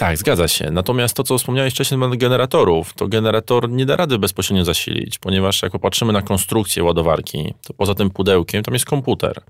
Tak, 0.00 0.16
zgadza 0.18 0.48
się. 0.48 0.70
Natomiast 0.70 1.16
to, 1.16 1.22
co 1.22 1.38
wspomniałeś 1.38 1.74
wcześniej 1.74 1.98
na 1.98 2.06
temat 2.06 2.18
generatorów, 2.18 2.94
to 2.94 3.08
generator 3.08 3.70
nie 3.70 3.86
da 3.86 3.96
rady 3.96 4.18
bezpośrednio 4.18 4.64
zasilić, 4.64 5.18
ponieważ 5.18 5.62
jak 5.62 5.72
popatrzymy 5.72 6.12
na 6.12 6.22
konstrukcję 6.22 6.84
ładowarki, 6.84 7.54
to 7.66 7.74
poza 7.74 7.94
tym 7.94 8.10
pudełkiem 8.10 8.62
tam 8.62 8.74
jest 8.74 8.86
komputer. 8.86 9.40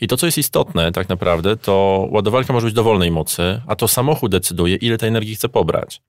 I 0.00 0.08
to, 0.08 0.16
co 0.16 0.26
jest 0.26 0.38
istotne 0.38 0.92
tak 0.92 1.08
naprawdę, 1.08 1.56
to 1.56 2.06
ładowarka 2.10 2.52
może 2.52 2.66
być 2.66 2.74
dowolnej 2.74 3.10
mocy, 3.10 3.60
a 3.66 3.76
to 3.76 3.88
samochód 3.88 4.30
decyduje, 4.30 4.76
ile 4.76 4.98
tej 4.98 5.08
energii 5.08 5.34
chce 5.34 5.48
pobrać. 5.48 6.02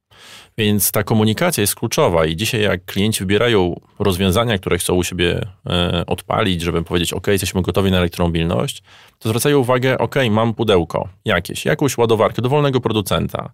Więc 0.57 0.91
ta 0.91 1.03
komunikacja 1.03 1.61
jest 1.61 1.75
kluczowa 1.75 2.25
i 2.25 2.35
dzisiaj 2.35 2.61
jak 2.61 2.85
klienci 2.85 3.19
wybierają 3.19 3.79
rozwiązania, 3.99 4.57
które 4.57 4.77
chcą 4.77 4.93
u 4.93 5.03
siebie 5.03 5.47
e, 5.69 6.03
odpalić, 6.07 6.61
żeby 6.61 6.83
powiedzieć, 6.83 7.13
ok, 7.13 7.27
jesteśmy 7.27 7.61
gotowi 7.61 7.91
na 7.91 7.97
elektromobilność, 7.97 8.83
to 9.19 9.29
zwracają 9.29 9.59
uwagę, 9.59 9.97
ok, 9.97 10.15
mam 10.31 10.53
pudełko 10.53 11.09
jakieś, 11.25 11.65
jakąś 11.65 11.97
ładowarkę 11.97 12.41
dowolnego 12.41 12.81
producenta. 12.81 13.51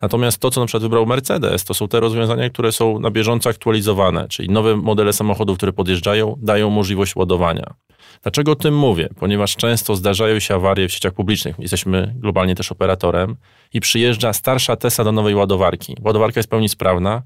Natomiast 0.00 0.38
to, 0.38 0.50
co 0.50 0.60
na 0.60 0.66
przykład 0.66 0.82
wybrał 0.82 1.06
Mercedes, 1.06 1.64
to 1.64 1.74
są 1.74 1.88
te 1.88 2.00
rozwiązania, 2.00 2.50
które 2.50 2.72
są 2.72 2.98
na 2.98 3.10
bieżąco 3.10 3.50
aktualizowane, 3.50 4.28
czyli 4.28 4.48
nowe 4.48 4.76
modele 4.76 5.12
samochodów, 5.12 5.56
które 5.56 5.72
podjeżdżają, 5.72 6.36
dają 6.38 6.70
możliwość 6.70 7.16
ładowania. 7.16 7.74
Dlaczego 8.22 8.52
o 8.52 8.56
tym 8.56 8.76
mówię? 8.76 9.08
Ponieważ 9.20 9.56
często 9.56 9.96
zdarzają 9.96 10.38
się 10.38 10.54
awarie 10.54 10.88
w 10.88 10.92
sieciach 10.92 11.12
publicznych. 11.12 11.56
Jesteśmy 11.58 12.14
globalnie 12.16 12.54
też 12.54 12.72
operatorem 12.72 13.36
i 13.72 13.80
przyjeżdża 13.80 14.32
starsza 14.32 14.76
Tesla 14.76 15.04
do 15.04 15.12
nowej 15.12 15.34
ładowarki. 15.34 15.96
Ładowarka 16.04 16.38
jest 16.38 16.48
w 16.48 16.50
pełni 16.50 16.68
sprawna, 16.68 17.22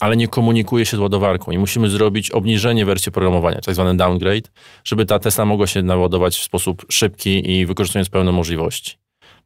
ale 0.00 0.16
nie 0.16 0.28
komunikuje 0.28 0.86
się 0.86 0.96
z 0.96 1.00
ładowarką 1.00 1.52
i 1.52 1.58
musimy 1.58 1.90
zrobić 1.90 2.30
obniżenie 2.30 2.86
wersji 2.86 3.12
programowania, 3.12 3.60
tak 3.60 3.74
zwany 3.74 3.96
downgrade, 3.96 4.50
żeby 4.84 5.06
ta 5.06 5.18
Tesla 5.18 5.44
mogła 5.44 5.66
się 5.66 5.82
naładować 5.82 6.36
w 6.36 6.42
sposób 6.42 6.86
szybki 6.88 7.50
i 7.50 7.66
wykorzystując 7.66 8.08
pełne 8.08 8.32
możliwości. 8.32 8.96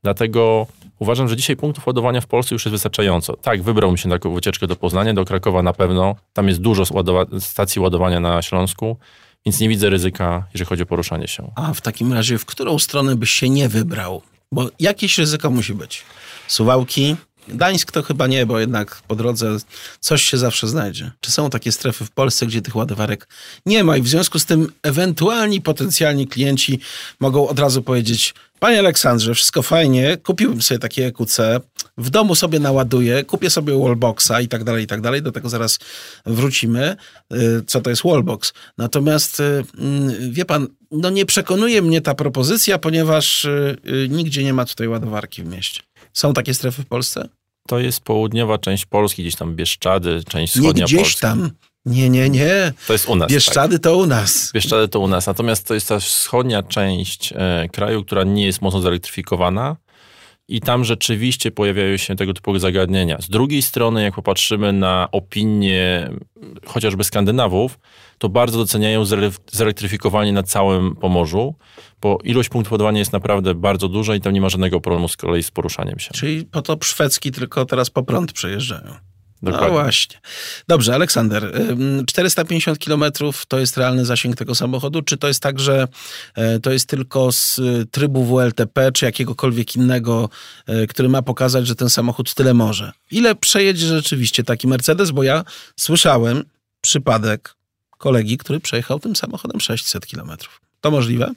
Dlatego 0.02 0.66
uważam, 0.98 1.28
że 1.28 1.36
dzisiaj 1.36 1.56
punktów 1.56 1.86
ładowania 1.86 2.20
w 2.20 2.26
Polsce 2.26 2.54
już 2.54 2.64
jest 2.64 2.72
wystarczająco. 2.72 3.36
Tak, 3.36 3.62
wybrałbym 3.62 3.96
się 3.96 4.08
na 4.08 4.14
taką 4.14 4.34
wycieczkę 4.34 4.66
do 4.66 4.76
Poznania, 4.76 5.14
do 5.14 5.24
Krakowa 5.24 5.62
na 5.62 5.72
pewno. 5.72 6.16
Tam 6.32 6.48
jest 6.48 6.60
dużo 6.60 6.84
stacji 7.40 7.80
ładowania 7.82 8.20
na 8.20 8.42
Śląsku, 8.42 8.96
więc 9.46 9.60
nie 9.60 9.68
widzę 9.68 9.90
ryzyka, 9.90 10.46
jeżeli 10.54 10.68
chodzi 10.68 10.82
o 10.82 10.86
poruszanie 10.86 11.28
się. 11.28 11.52
A 11.56 11.74
w 11.74 11.80
takim 11.80 12.12
razie, 12.12 12.38
w 12.38 12.44
którą 12.44 12.78
stronę 12.78 13.16
byś 13.16 13.30
się 13.30 13.48
nie 13.48 13.68
wybrał? 13.68 14.22
Bo 14.52 14.70
jakieś 14.80 15.18
ryzyko 15.18 15.50
musi 15.50 15.74
być. 15.74 16.02
Suwałki, 16.48 17.16
Gdańsk 17.48 17.92
to 17.92 18.02
chyba 18.02 18.26
nie, 18.26 18.46
bo 18.46 18.58
jednak 18.58 19.02
po 19.08 19.16
drodze 19.16 19.56
coś 20.00 20.22
się 20.22 20.38
zawsze 20.38 20.68
znajdzie. 20.68 21.10
Czy 21.20 21.30
są 21.30 21.50
takie 21.50 21.72
strefy 21.72 22.04
w 22.04 22.10
Polsce, 22.10 22.46
gdzie 22.46 22.62
tych 22.62 22.76
ładowarek 22.76 23.28
nie 23.66 23.84
ma 23.84 23.96
i 23.96 24.02
w 24.02 24.08
związku 24.08 24.38
z 24.38 24.46
tym 24.46 24.72
ewentualni 24.82 25.60
potencjalni 25.60 26.26
klienci 26.26 26.80
mogą 27.20 27.48
od 27.48 27.58
razu 27.58 27.82
powiedzieć 27.82 28.34
Panie 28.60 28.78
Aleksandrze, 28.78 29.34
wszystko 29.34 29.62
fajnie, 29.62 30.16
kupiłbym 30.16 30.62
sobie 30.62 30.78
takie 30.78 31.06
EQC, 31.06 31.38
w 31.98 32.10
domu 32.10 32.34
sobie 32.34 32.58
naładuję, 32.60 33.24
kupię 33.24 33.50
sobie 33.50 33.78
wallboxa 33.82 34.40
i 34.42 34.48
tak 34.48 34.64
dalej, 34.64 34.84
i 34.84 34.86
tak 34.86 35.00
dalej. 35.00 35.22
Do 35.22 35.32
tego 35.32 35.48
zaraz 35.48 35.78
wrócimy, 36.26 36.96
y, 37.32 37.62
co 37.66 37.80
to 37.80 37.90
jest 37.90 38.02
wallbox. 38.02 38.52
Natomiast 38.78 39.40
y, 39.40 39.64
mm, 39.78 40.32
wie 40.32 40.44
pan, 40.44 40.66
no 40.90 41.10
nie 41.10 41.26
przekonuje 41.26 41.82
mnie 41.82 42.00
ta 42.00 42.14
propozycja, 42.14 42.78
ponieważ 42.78 43.44
y, 43.44 43.76
nigdzie 44.10 44.44
nie 44.44 44.54
ma 44.54 44.64
tutaj 44.64 44.88
ładowarki 44.88 45.42
w 45.42 45.46
mieście. 45.46 45.80
Są 46.12 46.34
takie 46.34 46.54
strefy 46.54 46.82
w 46.82 46.86
Polsce? 46.86 47.28
To 47.68 47.78
jest 47.78 48.00
południowa 48.00 48.58
część 48.58 48.86
Polski, 48.86 49.22
gdzieś 49.22 49.36
tam 49.36 49.56
Bieszczady, 49.56 50.22
część 50.28 50.54
Nie 50.56 50.62
wschodnia 50.62 50.84
gdzieś 50.84 50.98
Polski. 50.98 51.20
tam. 51.20 51.50
Nie, 51.88 52.10
nie, 52.10 52.30
nie. 52.30 52.72
To 52.86 52.92
jest 52.92 53.08
u 53.08 53.14
nas. 53.16 53.28
tak. 53.28 53.34
Bieszczady 53.34 53.78
to 53.78 53.96
u 53.96 54.06
nas. 54.06 54.50
Bieszczady 54.54 54.88
to 54.88 55.00
u 55.00 55.08
nas. 55.08 55.26
Natomiast 55.26 55.66
to 55.66 55.74
jest 55.74 55.88
ta 55.88 55.98
wschodnia 55.98 56.62
część 56.62 57.32
e, 57.36 57.68
kraju, 57.72 58.04
która 58.04 58.24
nie 58.24 58.46
jest 58.46 58.62
mocno 58.62 58.80
zelektryfikowana 58.80 59.76
i 60.48 60.60
tam 60.60 60.84
rzeczywiście 60.84 61.50
pojawiają 61.50 61.96
się 61.96 62.16
tego 62.16 62.34
typu 62.34 62.58
zagadnienia. 62.58 63.18
Z 63.20 63.28
drugiej 63.28 63.62
strony, 63.62 64.02
jak 64.02 64.14
popatrzymy 64.14 64.72
na 64.72 65.08
opinie 65.12 66.10
chociażby 66.66 67.04
Skandynawów, 67.04 67.78
to 68.18 68.28
bardzo 68.28 68.58
doceniają 68.58 69.04
zele- 69.04 69.38
zelektryfikowanie 69.52 70.32
na 70.32 70.42
całym 70.42 70.96
Pomorzu, 70.96 71.54
bo 72.00 72.18
ilość 72.24 72.48
punktów 72.48 72.72
ładowania 72.72 72.98
jest 72.98 73.12
naprawdę 73.12 73.54
bardzo 73.54 73.88
duża 73.88 74.14
i 74.14 74.20
tam 74.20 74.32
nie 74.32 74.40
ma 74.40 74.48
żadnego 74.48 74.80
problemu 74.80 75.08
z 75.08 75.16
kolei 75.16 75.42
z 75.42 75.50
poruszaniem 75.50 75.98
się. 75.98 76.10
Czyli 76.14 76.44
potop 76.44 76.84
szwedzki, 76.84 77.32
tylko 77.32 77.64
teraz 77.64 77.90
po 77.90 78.02
prąd 78.02 78.32
przejeżdżają. 78.32 79.07
Dokładnie. 79.42 79.68
No 79.68 79.72
właśnie. 79.72 80.20
Dobrze, 80.68 80.94
Aleksander, 80.94 81.52
450 82.06 82.78
kilometrów 82.78 83.46
to 83.46 83.58
jest 83.58 83.76
realny 83.76 84.04
zasięg 84.04 84.36
tego 84.36 84.54
samochodu, 84.54 85.02
czy 85.02 85.16
to 85.16 85.28
jest 85.28 85.42
tak, 85.42 85.60
że 85.60 85.88
e, 86.34 86.60
to 86.60 86.72
jest 86.72 86.88
tylko 86.88 87.32
z 87.32 87.58
e, 87.58 87.62
trybu 87.90 88.24
WLTP, 88.24 88.92
czy 88.92 89.04
jakiegokolwiek 89.04 89.76
innego, 89.76 90.28
e, 90.66 90.86
który 90.86 91.08
ma 91.08 91.22
pokazać, 91.22 91.66
że 91.66 91.74
ten 91.74 91.90
samochód 91.90 92.34
tyle 92.34 92.54
może? 92.54 92.92
Ile 93.10 93.34
przejedzie 93.34 93.86
rzeczywiście 93.86 94.44
taki 94.44 94.68
Mercedes? 94.68 95.10
Bo 95.10 95.22
ja 95.22 95.44
słyszałem 95.76 96.44
przypadek 96.80 97.54
kolegi, 97.98 98.38
który 98.38 98.60
przejechał 98.60 99.00
tym 99.00 99.16
samochodem 99.16 99.60
600 99.60 100.06
kilometrów. 100.06 100.60
To 100.80 100.90
możliwe? 100.90 101.32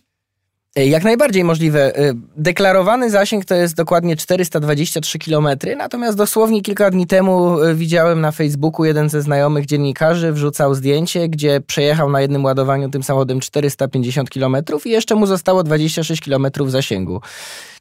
E, 0.75 0.85
jak 0.85 1.03
najbardziej 1.03 1.43
możliwe. 1.43 1.97
E, 1.97 2.13
deklarowany 2.37 3.09
zasięg 3.09 3.45
to 3.45 3.55
jest 3.55 3.75
dokładnie 3.75 4.15
423 4.15 5.19
km, 5.19 5.47
natomiast 5.77 6.17
dosłownie 6.17 6.61
kilka 6.61 6.91
dni 6.91 7.07
temu 7.07 7.61
e, 7.61 7.75
widziałem 7.75 8.21
na 8.21 8.31
Facebooku 8.31 8.85
jeden 8.85 9.09
ze 9.09 9.21
znajomych 9.21 9.65
dziennikarzy 9.65 10.31
wrzucał 10.31 10.75
zdjęcie, 10.75 11.29
gdzie 11.29 11.61
przejechał 11.61 12.09
na 12.09 12.21
jednym 12.21 12.45
ładowaniu 12.45 12.89
tym 12.89 13.03
samochodem 13.03 13.39
450 13.39 14.29
km 14.29 14.57
i 14.85 14.89
jeszcze 14.89 15.15
mu 15.15 15.25
zostało 15.25 15.63
26 15.63 16.21
km 16.21 16.47
zasięgu. 16.67 17.21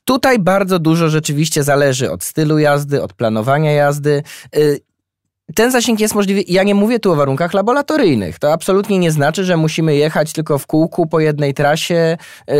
Tutaj 0.04 0.38
bardzo 0.38 0.78
dużo 0.78 1.08
rzeczywiście 1.08 1.62
zależy 1.62 2.10
od 2.10 2.24
stylu 2.24 2.58
jazdy, 2.58 3.02
od 3.02 3.12
planowania 3.12 3.72
jazdy 3.72 4.22
ten 5.54 5.70
zasięg 5.70 6.00
jest 6.00 6.14
możliwy. 6.14 6.42
Ja 6.48 6.62
nie 6.62 6.74
mówię 6.74 6.98
tu 6.98 7.12
o 7.12 7.16
warunkach 7.16 7.54
laboratoryjnych. 7.54 8.38
To 8.38 8.52
absolutnie 8.52 8.98
nie 8.98 9.10
znaczy, 9.10 9.44
że 9.44 9.56
musimy 9.56 9.96
jechać 9.96 10.32
tylko 10.32 10.58
w 10.58 10.66
kółku 10.66 11.06
po 11.06 11.20
jednej 11.20 11.54
trasie 11.54 12.16
yy, 12.48 12.54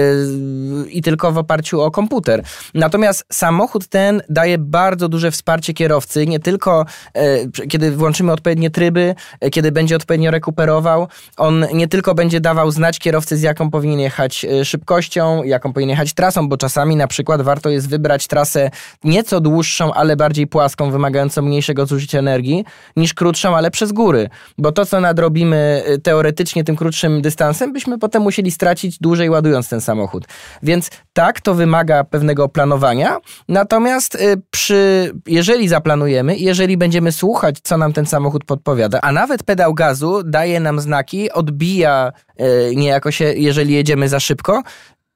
i 0.90 1.02
tylko 1.02 1.32
w 1.32 1.38
oparciu 1.38 1.80
o 1.80 1.90
komputer. 1.90 2.42
Natomiast 2.74 3.24
samochód 3.32 3.86
ten 3.86 4.22
daje 4.28 4.58
bardzo 4.58 5.08
duże 5.08 5.30
wsparcie 5.30 5.74
kierowcy, 5.74 6.26
nie 6.26 6.40
tylko 6.40 6.84
yy, 7.14 7.68
kiedy 7.68 7.90
włączymy 7.90 8.32
odpowiednie 8.32 8.70
tryby, 8.70 9.14
yy, 9.42 9.50
kiedy 9.50 9.72
będzie 9.72 9.96
odpowiednio 9.96 10.30
rekuperował. 10.30 11.08
On 11.36 11.66
nie 11.72 11.88
tylko 11.88 12.14
będzie 12.14 12.40
dawał 12.40 12.70
znać 12.70 12.98
kierowcy, 12.98 13.36
z 13.36 13.42
jaką 13.42 13.70
powinien 13.70 14.00
jechać 14.00 14.44
y, 14.44 14.64
szybkością, 14.64 15.42
jaką 15.42 15.72
powinien 15.72 15.90
jechać 15.90 16.12
trasą, 16.12 16.48
bo 16.48 16.56
czasami 16.56 16.96
na 16.96 17.06
przykład 17.06 17.42
warto 17.42 17.70
jest 17.70 17.88
wybrać 17.88 18.26
trasę 18.26 18.70
nieco 19.04 19.40
dłuższą, 19.40 19.94
ale 19.94 20.16
bardziej 20.16 20.46
płaską, 20.46 20.90
wymagającą 20.90 21.42
mniejszego 21.42 21.86
zużycia 21.86 22.18
energii 22.18 22.64
niż 22.96 23.14
krótszą, 23.14 23.56
ale 23.56 23.70
przez 23.70 23.92
góry. 23.92 24.28
Bo 24.58 24.72
to, 24.72 24.86
co 24.86 25.00
nadrobimy 25.00 25.82
y, 25.88 25.98
teoretycznie 25.98 26.64
tym 26.64 26.76
krótszym 26.76 27.22
dystansem, 27.22 27.72
byśmy 27.72 27.98
potem 27.98 28.22
musieli 28.22 28.50
stracić 28.50 28.98
dłużej 28.98 29.30
ładując 29.30 29.68
ten 29.68 29.80
samochód. 29.80 30.24
Więc 30.62 30.90
tak, 31.12 31.40
to 31.40 31.54
wymaga 31.54 32.04
pewnego 32.04 32.48
planowania. 32.48 33.16
Natomiast 33.48 34.14
y, 34.14 34.42
przy, 34.50 35.12
jeżeli 35.26 35.68
zaplanujemy, 35.68 36.36
jeżeli 36.36 36.76
będziemy 36.76 37.12
słuchać, 37.12 37.56
co 37.62 37.76
nam 37.76 37.92
ten 37.92 38.06
samochód 38.06 38.44
podpowiada, 38.44 39.00
a 39.00 39.12
nawet 39.12 39.42
pedał 39.42 39.74
gazu 39.74 40.22
daje 40.22 40.60
nam 40.60 40.80
znaki, 40.80 41.32
odbija 41.32 42.12
y, 42.40 42.76
niejako 42.76 43.10
się, 43.10 43.24
jeżeli 43.24 43.74
jedziemy 43.74 44.08
za 44.08 44.20
szybko, 44.20 44.62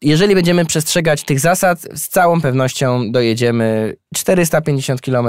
jeżeli 0.05 0.35
będziemy 0.35 0.65
przestrzegać 0.65 1.25
tych 1.25 1.41
zasad, 1.41 1.81
z 1.95 2.09
całą 2.09 2.41
pewnością 2.41 3.13
dojedziemy 3.13 3.97
450 4.15 5.01
km, 5.01 5.29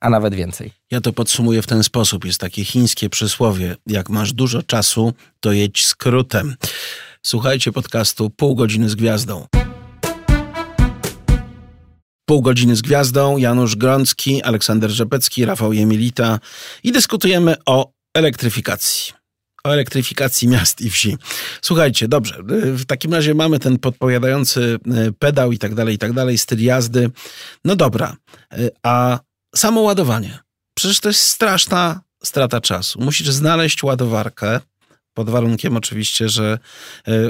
a 0.00 0.10
nawet 0.10 0.34
więcej. 0.34 0.72
Ja 0.90 1.00
to 1.00 1.12
podsumuję 1.12 1.62
w 1.62 1.66
ten 1.66 1.82
sposób. 1.82 2.24
Jest 2.24 2.40
takie 2.40 2.64
chińskie 2.64 3.10
przysłowie: 3.10 3.76
jak 3.86 4.08
masz 4.08 4.32
dużo 4.32 4.62
czasu, 4.62 5.12
to 5.40 5.52
jedź 5.52 5.86
skrótem. 5.86 6.56
Słuchajcie 7.22 7.72
podcastu 7.72 8.30
Pół 8.30 8.54
godziny 8.54 8.88
z 8.88 8.94
gwiazdą. 8.94 9.46
Pół 12.28 12.42
godziny 12.42 12.76
z 12.76 12.82
gwiazdą, 12.82 13.36
Janusz 13.36 13.76
Grącki, 13.76 14.42
Aleksander 14.42 14.90
Rzepecki, 14.90 15.44
Rafał 15.44 15.72
Jemilita 15.72 16.38
i 16.82 16.92
dyskutujemy 16.92 17.56
o 17.66 17.90
elektryfikacji 18.14 19.17
o 19.68 19.72
elektryfikacji 19.72 20.48
miast 20.48 20.80
i 20.80 20.90
wsi. 20.90 21.16
Słuchajcie, 21.62 22.08
dobrze, 22.08 22.42
w 22.62 22.84
takim 22.84 23.14
razie 23.14 23.34
mamy 23.34 23.58
ten 23.58 23.78
podpowiadający 23.78 24.78
e, 24.86 25.12
pedał 25.18 25.52
i 25.52 25.58
tak 25.58 25.74
dalej, 25.74 25.94
i 25.94 25.98
tak 25.98 26.12
dalej, 26.12 26.38
styl 26.38 26.62
jazdy. 26.62 27.10
No 27.64 27.76
dobra, 27.76 28.16
e, 28.52 28.70
a 28.82 29.20
samo 29.56 29.80
ładowanie. 29.80 30.38
Przecież 30.74 31.00
to 31.00 31.08
jest 31.08 31.20
straszna 31.20 32.00
strata 32.24 32.60
czasu. 32.60 33.00
Musisz 33.00 33.30
znaleźć 33.30 33.82
ładowarkę, 33.82 34.60
pod 35.14 35.30
warunkiem 35.30 35.76
oczywiście, 35.76 36.28
że 36.28 36.58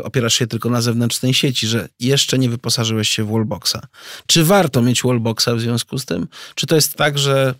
opierasz 0.03 0.35
się 0.35 0.47
tylko 0.47 0.71
na 0.71 0.81
zewnętrznej 0.81 1.35
sieci, 1.35 1.67
że 1.67 1.89
jeszcze 2.01 2.39
nie 2.39 2.51
wyposażyłeś 2.51 3.09
się 3.09 3.25
w 3.25 3.31
wallboxa. 3.31 3.81
Czy 4.27 4.45
warto 4.45 4.83
mieć 4.83 5.03
wallboxa 5.03 5.49
w 5.55 5.61
związku 5.61 5.99
z 5.99 6.05
tym? 6.05 6.29
Czy 6.55 6.67
to 6.67 6.75
jest 6.75 6.95
tak, 6.95 7.19
że 7.19 7.55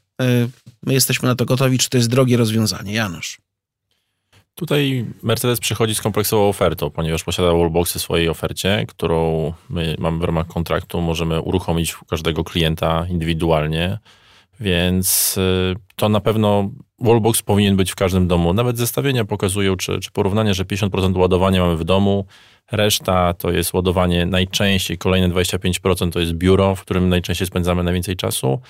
my 0.83 0.93
jesteśmy 0.95 1.29
na 1.29 1.35
to 1.35 1.45
gotowi, 1.45 1.79
czy 1.79 1.89
to 1.89 1.97
jest 1.97 2.09
drogie 2.09 2.37
rozwiązanie? 2.37 2.95
Janusz. 2.95 3.39
Tutaj 4.59 5.05
Mercedes 5.23 5.61
przychodzi 5.61 5.95
z 5.95 6.01
kompleksową 6.01 6.49
ofertą, 6.49 6.91
ponieważ 6.91 7.25
posiada 7.25 7.53
wallboxy 7.53 7.99
w 7.99 8.03
swojej 8.03 8.29
ofercie, 8.29 8.85
którą 8.89 9.53
my 9.71 9.97
mamy 9.99 10.19
w 10.19 10.23
ramach 10.23 10.47
kontraktu, 10.47 11.01
możemy 11.01 11.41
uruchomić 11.41 12.03
u 12.03 12.05
każdego 12.05 12.45
klienta 12.45 13.07
indywidualnie, 13.11 13.99
więc 14.61 15.37
y, 15.39 15.75
to 15.97 16.09
na 16.09 16.21
pewno 16.21 16.71
wallbox 16.99 17.43
powinien 17.43 17.77
być 17.77 17.93
w 17.93 17.95
każdym 17.95 18.29
domu. 18.29 18.53
Nawet 18.53 18.79
zestawienia 18.79 19.25
pokazują, 19.25 19.77
czy, 19.77 20.01
czy 20.01 20.11
porównania, 20.11 20.55
że 20.55 20.65
50% 20.65 21.19
ładowania 21.19 21.61
mamy 21.61 21.77
w 21.77 21.85
domu, 21.85 22.27
reszta 22.73 23.35
to 23.35 23.51
jest 23.51 23.75
ładowanie 23.75 24.27
najczęściej, 24.27 24.99
kolejne 24.99 25.29
25% 25.29 26.13
to 26.13 26.21
jest 26.21 26.33
biuro, 26.33 26.75
w 26.75 26.81
którym 26.81 27.09
najczęściej 27.09 27.47
spędzamy 27.47 27.83
najwięcej 27.83 28.17
czasu. 28.17 28.61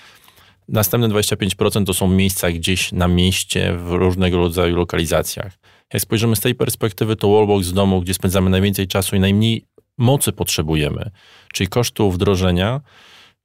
Następne 0.68 1.08
25% 1.08 1.84
to 1.84 1.94
są 1.94 2.08
miejsca 2.08 2.50
gdzieś 2.50 2.92
na 2.92 3.08
mieście 3.08 3.72
w 3.76 3.92
różnego 3.92 4.38
rodzaju 4.38 4.76
lokalizacjach. 4.76 5.58
Jak 5.92 6.02
spojrzymy 6.02 6.36
z 6.36 6.40
tej 6.40 6.54
perspektywy, 6.54 7.16
to 7.16 7.32
wallbox 7.32 7.68
w 7.68 7.72
domu, 7.72 8.00
gdzie 8.00 8.14
spędzamy 8.14 8.50
najwięcej 8.50 8.86
czasu 8.86 9.16
i 9.16 9.20
najmniej 9.20 9.64
mocy 9.98 10.32
potrzebujemy, 10.32 11.10
czyli 11.52 11.68
kosztu 11.68 12.10
wdrożenia, 12.10 12.80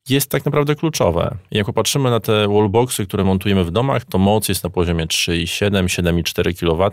jest 0.09 0.29
tak 0.29 0.45
naprawdę 0.45 0.75
kluczowe. 0.75 1.37
Jak 1.51 1.65
popatrzymy 1.65 2.09
na 2.09 2.19
te 2.19 2.47
wallboxy, 2.47 3.05
które 3.05 3.23
montujemy 3.23 3.63
w 3.63 3.71
domach, 3.71 4.05
to 4.05 4.17
moc 4.17 4.49
jest 4.49 4.63
na 4.63 4.69
poziomie 4.69 5.05
3,7, 5.05 5.85
7,4 5.85 6.59
kW. 6.59 6.89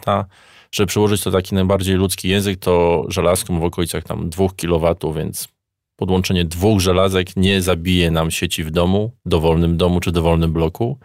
Żeby 0.75 0.87
przyłożyć 0.87 1.23
to 1.23 1.31
taki 1.31 1.55
najbardziej 1.55 1.97
ludzki 1.97 2.29
język, 2.29 2.59
to 2.61 3.05
żelazką 3.09 3.61
w 3.61 3.65
okolicach 3.65 4.05
tam 4.05 4.31
2 4.31 4.49
kW, 4.57 5.13
więc 5.15 5.49
podłączenie 5.97 6.45
dwóch 6.45 6.81
żelazek 6.81 7.37
nie 7.37 7.63
zabije 7.63 8.11
nam 8.11 8.31
sieci 8.31 8.65
w 8.65 8.71
domu, 8.71 9.13
dowolnym 9.27 9.77
domu 9.77 10.01
czy 10.01 10.13
dowolnym 10.13 10.53
bloku 10.53 10.99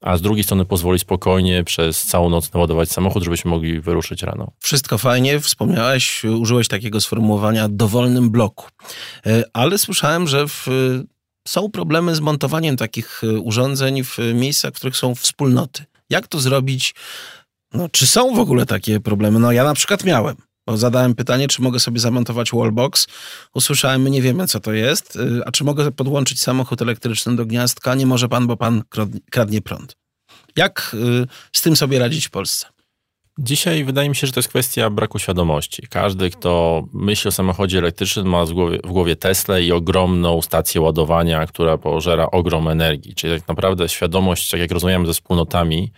a 0.00 0.16
z 0.16 0.22
drugiej 0.22 0.44
strony 0.44 0.64
pozwoli 0.64 0.98
spokojnie 0.98 1.64
przez 1.64 2.02
całą 2.02 2.30
noc 2.30 2.52
naładować 2.52 2.90
samochód, 2.90 3.22
żebyśmy 3.24 3.50
mogli 3.50 3.80
wyruszyć 3.80 4.22
rano. 4.22 4.52
Wszystko 4.58 4.98
fajnie, 4.98 5.40
wspomniałeś, 5.40 6.24
użyłeś 6.24 6.68
takiego 6.68 7.00
sformułowania 7.00 7.68
dowolnym 7.68 8.30
bloku, 8.30 8.66
e, 9.26 9.42
ale 9.52 9.78
słyszałem, 9.78 10.28
że 10.28 10.48
w, 10.48 10.66
są 11.48 11.70
problemy 11.70 12.14
z 12.14 12.20
montowaniem 12.20 12.76
takich 12.76 13.24
e, 13.24 13.40
urządzeń 13.40 14.04
w 14.04 14.18
miejscach, 14.34 14.72
w 14.72 14.76
których 14.76 14.96
są 14.96 15.14
wspólnoty. 15.14 15.84
Jak 16.10 16.26
to 16.26 16.40
zrobić? 16.40 16.94
No, 17.72 17.88
czy 17.88 18.06
są 18.06 18.34
w 18.34 18.38
ogóle 18.38 18.66
takie 18.66 19.00
problemy? 19.00 19.38
No 19.38 19.52
ja 19.52 19.64
na 19.64 19.74
przykład 19.74 20.04
miałem. 20.04 20.36
Bo 20.66 20.76
zadałem 20.76 21.14
pytanie, 21.14 21.48
czy 21.48 21.62
mogę 21.62 21.80
sobie 21.80 22.00
zamontować 22.00 22.50
wallbox. 22.52 23.06
Usłyszałem, 23.54 24.02
my 24.02 24.10
nie 24.10 24.22
wiemy, 24.22 24.46
co 24.46 24.60
to 24.60 24.72
jest. 24.72 25.16
Y, 25.16 25.42
a 25.46 25.50
czy 25.50 25.64
mogę 25.64 25.92
podłączyć 25.92 26.42
samochód 26.42 26.82
elektryczny 26.82 27.36
do 27.36 27.46
gniazdka? 27.46 27.94
Nie 27.94 28.06
może 28.06 28.28
pan, 28.28 28.46
bo 28.46 28.56
pan 28.56 28.82
kradnie 29.30 29.62
prąd. 29.62 29.96
Jak 30.56 30.96
y, 31.24 31.26
z 31.52 31.62
tym 31.62 31.76
sobie 31.76 31.98
radzić 31.98 32.26
w 32.26 32.30
Polsce? 32.30 32.66
Dzisiaj 33.38 33.84
wydaje 33.84 34.08
mi 34.08 34.16
się, 34.16 34.26
że 34.26 34.32
to 34.32 34.40
jest 34.40 34.48
kwestia 34.48 34.90
braku 34.90 35.18
świadomości. 35.18 35.82
Każdy, 35.90 36.30
kto 36.30 36.82
myśli 36.92 37.28
o 37.28 37.32
samochodzie 37.32 37.78
elektrycznym, 37.78 38.26
ma 38.26 38.44
w 38.44 38.52
głowie, 38.84 39.16
Tesla 39.16 39.58
i 39.58 39.72
ogromną 39.72 40.42
stację 40.42 40.80
ładowania, 40.80 41.46
która 41.46 41.78
pożera 41.78 42.26
ogrom 42.30 42.68
energii. 42.68 43.14
Czyli 43.14 43.40
tak 43.40 43.48
naprawdę 43.48 43.88
świadomość, 43.88 44.50
tak 44.50 44.60
jak 44.60 44.70
rozumiemy 44.70 45.06
ze 45.06 45.12
wspólnotami, 45.12 45.92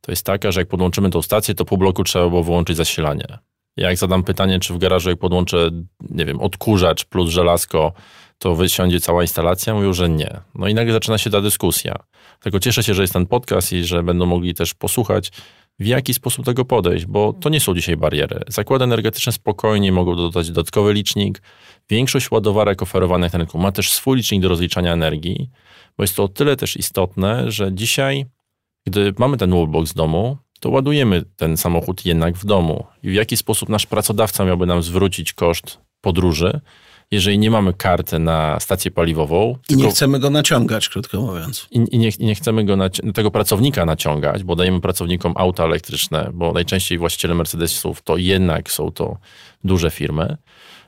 to 0.00 0.12
jest 0.12 0.26
taka, 0.26 0.52
że 0.52 0.60
jak 0.60 0.68
podłączymy 0.68 1.10
tą 1.10 1.22
stację, 1.22 1.54
to 1.54 1.64
pół 1.64 1.78
bloku 1.78 2.04
trzeba 2.04 2.28
było 2.28 2.42
wyłączyć 2.42 2.76
zasilanie. 2.76 3.38
Jak 3.80 3.96
zadam 3.96 4.22
pytanie, 4.22 4.60
czy 4.60 4.74
w 4.74 4.78
garażu 4.78 5.10
jak 5.10 5.18
podłączę, 5.18 5.70
nie 6.10 6.24
wiem, 6.24 6.40
odkurzacz 6.40 7.04
plus 7.04 7.30
żelazko, 7.30 7.92
to 8.38 8.54
wysiądzie 8.54 9.00
cała 9.00 9.22
instalacja? 9.22 9.74
Mówią, 9.74 9.92
że 9.92 10.08
nie. 10.08 10.40
No 10.54 10.68
i 10.68 10.74
nagle 10.74 10.92
zaczyna 10.92 11.18
się 11.18 11.30
ta 11.30 11.40
dyskusja. 11.40 11.94
Tylko 12.40 12.60
cieszę 12.60 12.82
się, 12.82 12.94
że 12.94 13.02
jest 13.02 13.12
ten 13.12 13.26
podcast 13.26 13.72
i 13.72 13.84
że 13.84 14.02
będą 14.02 14.26
mogli 14.26 14.54
też 14.54 14.74
posłuchać, 14.74 15.30
w 15.78 15.86
jaki 15.86 16.14
sposób 16.14 16.44
tego 16.44 16.64
podejść, 16.64 17.06
bo 17.06 17.32
to 17.32 17.48
nie 17.48 17.60
są 17.60 17.74
dzisiaj 17.74 17.96
bariery. 17.96 18.40
Zakłady 18.48 18.84
energetyczne 18.84 19.32
spokojnie 19.32 19.92
mogą 19.92 20.16
dodać 20.16 20.48
dodatkowy 20.48 20.92
licznik. 20.92 21.42
Większość 21.90 22.30
ładowarek 22.30 22.82
oferowanych 22.82 23.32
na 23.32 23.38
rynku 23.38 23.58
ma 23.58 23.72
też 23.72 23.92
swój 23.92 24.16
licznik 24.16 24.42
do 24.42 24.48
rozliczania 24.48 24.92
energii, 24.92 25.50
bo 25.96 26.04
jest 26.04 26.16
to 26.16 26.24
o 26.24 26.28
tyle 26.28 26.56
też 26.56 26.76
istotne, 26.76 27.50
że 27.50 27.74
dzisiaj, 27.74 28.26
gdy 28.86 29.14
mamy 29.18 29.36
ten 29.36 29.50
wallbox 29.50 29.90
w 29.92 29.94
domu, 29.94 30.38
to 30.60 30.70
ładujemy 30.70 31.24
ten 31.36 31.56
samochód 31.56 32.06
jednak 32.06 32.36
w 32.36 32.44
domu. 32.44 32.86
I 33.02 33.10
w 33.10 33.14
jaki 33.14 33.36
sposób 33.36 33.68
nasz 33.68 33.86
pracodawca 33.86 34.44
miałby 34.44 34.66
nam 34.66 34.82
zwrócić 34.82 35.32
koszt 35.32 35.78
podróży, 36.00 36.60
jeżeli 37.10 37.38
nie 37.38 37.50
mamy 37.50 37.74
karty 37.74 38.18
na 38.18 38.60
stację 38.60 38.90
paliwową. 38.90 39.56
I 39.68 39.76
nie 39.76 39.90
chcemy 39.90 40.18
go 40.18 40.30
naciągać, 40.30 40.88
krótko 40.88 41.20
mówiąc. 41.20 41.66
I, 41.70 41.84
i, 41.90 41.98
nie, 41.98 42.08
i 42.08 42.24
nie, 42.24 42.34
chcemy 42.34 42.64
go 42.64 42.76
tego 43.14 43.30
pracownika 43.30 43.86
naciągać, 43.86 44.44
bo 44.44 44.56
dajemy 44.56 44.80
pracownikom 44.80 45.32
auta 45.36 45.64
elektryczne, 45.64 46.30
bo 46.34 46.52
najczęściej 46.52 46.98
właściciele 46.98 47.34
Mercedesów 47.34 48.02
to 48.02 48.16
jednak 48.16 48.70
są 48.70 48.92
to 48.92 49.16
duże 49.64 49.90
firmy. 49.90 50.36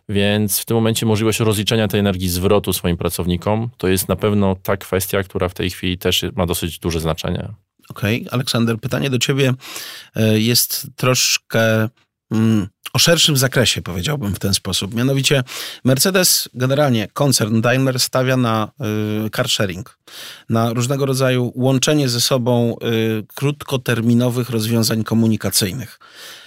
Więc 0.08 0.58
w 0.60 0.64
tym 0.64 0.74
momencie 0.74 1.06
możliwość 1.06 1.40
rozliczenia 1.40 1.88
tej 1.88 2.00
energii 2.00 2.28
zwrotu 2.28 2.72
swoim 2.72 2.96
pracownikom 2.96 3.70
to 3.76 3.88
jest 3.88 4.08
na 4.08 4.16
pewno 4.16 4.56
ta 4.62 4.76
kwestia, 4.76 5.22
która 5.22 5.48
w 5.48 5.54
tej 5.54 5.70
chwili 5.70 5.98
też 5.98 6.24
ma 6.36 6.46
dosyć 6.46 6.78
duże 6.78 7.00
znaczenie. 7.00 7.48
Okej, 7.92 8.20
okay. 8.20 8.32
Aleksander, 8.32 8.78
pytanie 8.78 9.10
do 9.10 9.18
ciebie 9.18 9.54
e, 10.16 10.38
jest 10.38 10.86
troszkę 10.96 11.88
mm, 12.30 12.68
o 12.92 12.98
szerszym 12.98 13.36
zakresie, 13.36 13.82
powiedziałbym 13.82 14.34
w 14.34 14.38
ten 14.38 14.54
sposób. 14.54 14.94
Mianowicie 14.94 15.44
Mercedes, 15.84 16.48
generalnie 16.54 17.08
koncern 17.12 17.60
Daimler 17.60 18.00
stawia 18.00 18.36
na 18.36 18.72
y, 19.26 19.30
car 19.30 19.48
sharing, 19.48 19.98
na 20.48 20.72
różnego 20.72 21.06
rodzaju 21.06 21.52
łączenie 21.54 22.08
ze 22.08 22.20
sobą 22.20 22.76
y, 22.82 23.26
krótkoterminowych 23.34 24.50
rozwiązań 24.50 25.04
komunikacyjnych. 25.04 25.98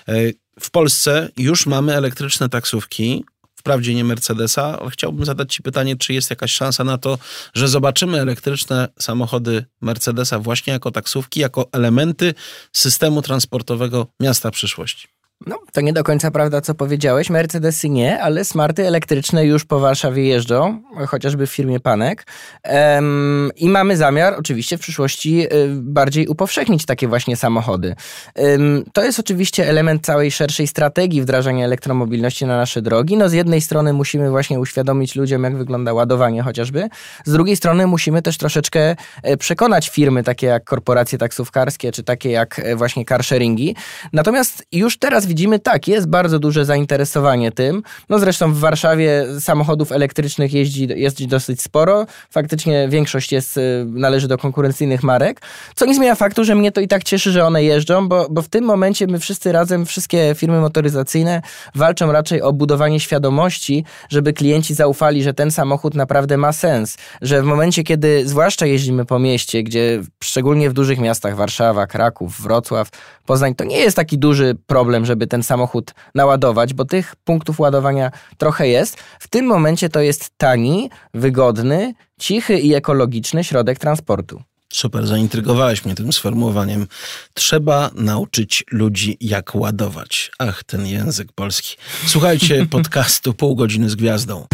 Y, 0.10 0.36
w 0.60 0.71
Polsce 0.71 1.29
już 1.38 1.65
mamy 1.65 1.95
elektryczne 1.95 2.49
taksówki, 2.49 3.25
wprawdzie 3.65 3.95
nie 3.95 4.04
Mercedesa, 4.04 4.80
ale 4.80 4.89
chciałbym 4.91 5.25
zadać 5.25 5.54
Ci 5.54 5.63
pytanie, 5.63 5.95
czy 5.95 6.13
jest 6.13 6.30
jakaś 6.30 6.51
szansa 6.51 6.84
na 6.84 6.97
to, 6.97 7.17
że 7.54 7.67
zobaczymy 7.67 8.21
elektryczne 8.21 8.88
samochody 8.99 9.65
Mercedesa 9.82 10.39
właśnie 10.39 10.73
jako 10.73 10.91
taksówki, 10.91 11.39
jako 11.39 11.69
elementy 11.71 12.34
systemu 12.73 13.21
transportowego 13.21 14.08
miasta 14.19 14.51
przyszłości. 14.51 15.14
No, 15.47 15.59
to 15.73 15.81
nie 15.81 15.93
do 15.93 16.03
końca 16.03 16.31
prawda, 16.31 16.61
co 16.61 16.75
powiedziałeś. 16.75 17.29
Mercedesy 17.29 17.89
nie, 17.89 18.21
ale 18.21 18.45
smarty 18.45 18.87
elektryczne 18.87 19.45
już 19.45 19.65
po 19.65 19.79
Warszawie 19.79 20.23
jeżdżą, 20.23 20.81
chociażby 21.07 21.47
w 21.47 21.51
firmie 21.51 21.79
Panek. 21.79 22.27
Um, 22.63 23.51
I 23.55 23.69
mamy 23.69 23.97
zamiar 23.97 24.35
oczywiście 24.39 24.77
w 24.77 24.81
przyszłości 24.81 25.47
y, 25.53 25.67
bardziej 25.71 26.27
upowszechnić 26.27 26.85
takie 26.85 27.07
właśnie 27.07 27.35
samochody. 27.35 27.95
Um, 28.35 28.83
to 28.93 29.03
jest 29.03 29.19
oczywiście 29.19 29.69
element 29.69 30.05
całej 30.05 30.31
szerszej 30.31 30.67
strategii 30.67 31.21
wdrażania 31.21 31.65
elektromobilności 31.65 32.45
na 32.45 32.57
nasze 32.57 32.81
drogi. 32.81 33.17
No 33.17 33.29
z 33.29 33.33
jednej 33.33 33.61
strony 33.61 33.93
musimy 33.93 34.29
właśnie 34.29 34.59
uświadomić 34.59 35.15
ludziom, 35.15 35.43
jak 35.43 35.57
wygląda 35.57 35.93
ładowanie 35.93 36.41
chociażby. 36.41 36.87
Z 37.25 37.31
drugiej 37.31 37.55
strony 37.55 37.87
musimy 37.87 38.21
też 38.21 38.37
troszeczkę 38.37 38.95
e, 39.23 39.37
przekonać 39.37 39.89
firmy 39.89 40.23
takie 40.23 40.47
jak 40.47 40.63
korporacje 40.63 41.17
taksówkarskie, 41.17 41.91
czy 41.91 42.03
takie 42.03 42.31
jak 42.31 42.59
e, 42.59 42.75
właśnie 42.75 43.05
carsharingi. 43.05 43.75
Natomiast 44.13 44.65
już 44.71 44.99
teraz 44.99 45.24
widzimy, 45.27 45.59
tak, 45.59 45.88
jest 45.88 46.07
bardzo 46.07 46.39
duże 46.39 46.65
zainteresowanie 46.65 47.51
tym. 47.51 47.83
No 48.09 48.19
zresztą 48.19 48.53
w 48.53 48.59
Warszawie 48.59 49.25
samochodów 49.39 49.91
elektrycznych 49.91 50.53
jeździ, 50.53 50.88
jeździ 50.95 51.27
dosyć 51.27 51.61
sporo. 51.61 52.05
Faktycznie 52.29 52.88
większość 52.89 53.31
jest, 53.31 53.57
y, 53.57 53.85
należy 53.88 54.27
do 54.27 54.38
konkurencyjnych 54.38 55.03
marek, 55.03 55.41
co 55.75 55.85
nie 55.85 55.95
zmienia 55.95 56.15
faktu, 56.15 56.43
że 56.43 56.55
mnie 56.55 56.71
to 56.71 56.81
i 56.81 56.88
tak 56.88 57.03
cieszy, 57.03 57.31
że 57.31 57.45
one 57.45 57.63
jeżdżą, 57.63 58.07
bo, 58.07 58.27
bo 58.29 58.41
w 58.41 58.49
tym 58.49 58.63
momencie 58.63 59.07
my 59.07 59.19
wszyscy 59.19 59.51
razem, 59.51 59.85
wszystkie 59.85 60.35
firmy 60.35 60.59
motoryzacyjne 60.59 61.41
walczą 61.75 62.11
raczej 62.11 62.41
o 62.41 62.53
budowanie 62.53 62.99
świadomości, 62.99 63.85
żeby 64.09 64.33
klienci 64.33 64.73
zaufali, 64.73 65.23
że 65.23 65.33
ten 65.33 65.51
samochód 65.51 65.95
naprawdę 65.95 66.38
ma 66.38 66.51
sens. 66.51 66.97
Że 67.21 67.41
w 67.41 67.45
momencie, 67.45 67.83
kiedy 67.83 68.27
zwłaszcza 68.27 68.65
jeździmy 68.65 69.05
po 69.05 69.19
mieście, 69.19 69.63
gdzie 69.63 70.01
szczególnie 70.23 70.69
w 70.69 70.73
dużych 70.73 70.99
miastach, 70.99 71.35
Warszawa, 71.35 71.88
Kraków, 71.88 72.41
Wrocław, 72.41 72.89
Poznań, 73.25 73.55
to 73.55 73.63
nie 73.63 73.77
jest 73.77 73.95
taki 73.95 74.17
duży 74.17 74.55
problem, 74.67 75.05
że 75.05 75.14
żeby 75.15 75.28
ten 75.28 75.43
samochód 75.43 75.93
naładować, 76.15 76.73
bo 76.73 76.86
tych 76.86 77.15
punktów 77.15 77.60
ładowania 77.60 78.12
trochę 78.38 78.67
jest. 78.67 78.97
W 79.19 79.28
tym 79.28 79.45
momencie 79.45 79.89
to 79.89 79.99
jest 79.99 80.32
tani, 80.38 80.89
wygodny, 81.13 81.93
cichy 82.19 82.60
i 82.60 82.73
ekologiczny 82.73 83.43
środek 83.43 83.80
transportu. 83.80 84.41
Super, 84.73 85.08
zaintrygowałeś 85.08 85.86
mnie 85.86 85.95
tym 85.95 86.13
sformułowaniem. 86.13 86.88
Trzeba 87.34 87.91
nauczyć 87.95 88.63
ludzi, 88.71 89.17
jak 89.21 89.56
ładować. 89.56 90.32
Ach, 90.39 90.63
ten 90.63 90.88
język 90.88 91.32
polski. 91.36 91.75
Słuchajcie 92.08 92.65
podcastu 92.78 93.34
Pół 93.34 93.56
godziny 93.56 93.89
z 93.89 93.95
gwiazdą. 93.95 94.45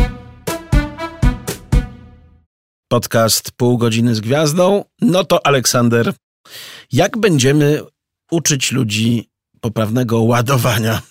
Podcast 2.87 3.51
Pół 3.51 3.77
godziny 3.77 4.15
z 4.15 4.19
gwiazdą. 4.19 4.83
No 5.01 5.23
to 5.23 5.45
Aleksander, 5.45 6.13
jak 6.91 7.17
będziemy 7.17 7.81
uczyć 8.31 8.71
ludzi 8.71 9.30
poprawnego 9.61 10.21
ładowania. 10.21 11.01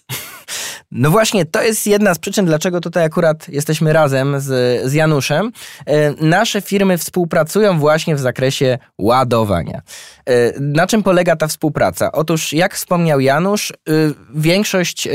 No 0.91 1.11
właśnie, 1.11 1.45
to 1.45 1.63
jest 1.63 1.87
jedna 1.87 2.15
z 2.15 2.19
przyczyn, 2.19 2.47
dlaczego 2.47 2.81
tutaj 2.81 3.05
akurat 3.05 3.49
jesteśmy 3.49 3.93
razem 3.93 4.41
z, 4.41 4.47
z 4.91 4.93
Januszem. 4.93 5.53
E, 5.87 6.11
nasze 6.27 6.61
firmy 6.61 6.99
współpracują 6.99 7.79
właśnie 7.79 8.17
w 8.17 8.21
zakresie 8.21 8.79
ładowania. 8.99 9.83
E, 10.31 10.53
na 10.61 10.87
czym 10.87 11.03
polega 11.03 11.37
ta 11.37 11.49
współpraca? 11.49 12.13
Otóż, 12.13 12.53
jak 12.53 12.75
wspomniał 12.75 13.21
Janusz, 13.21 13.71
e, 13.71 13.75
większość 14.35 15.09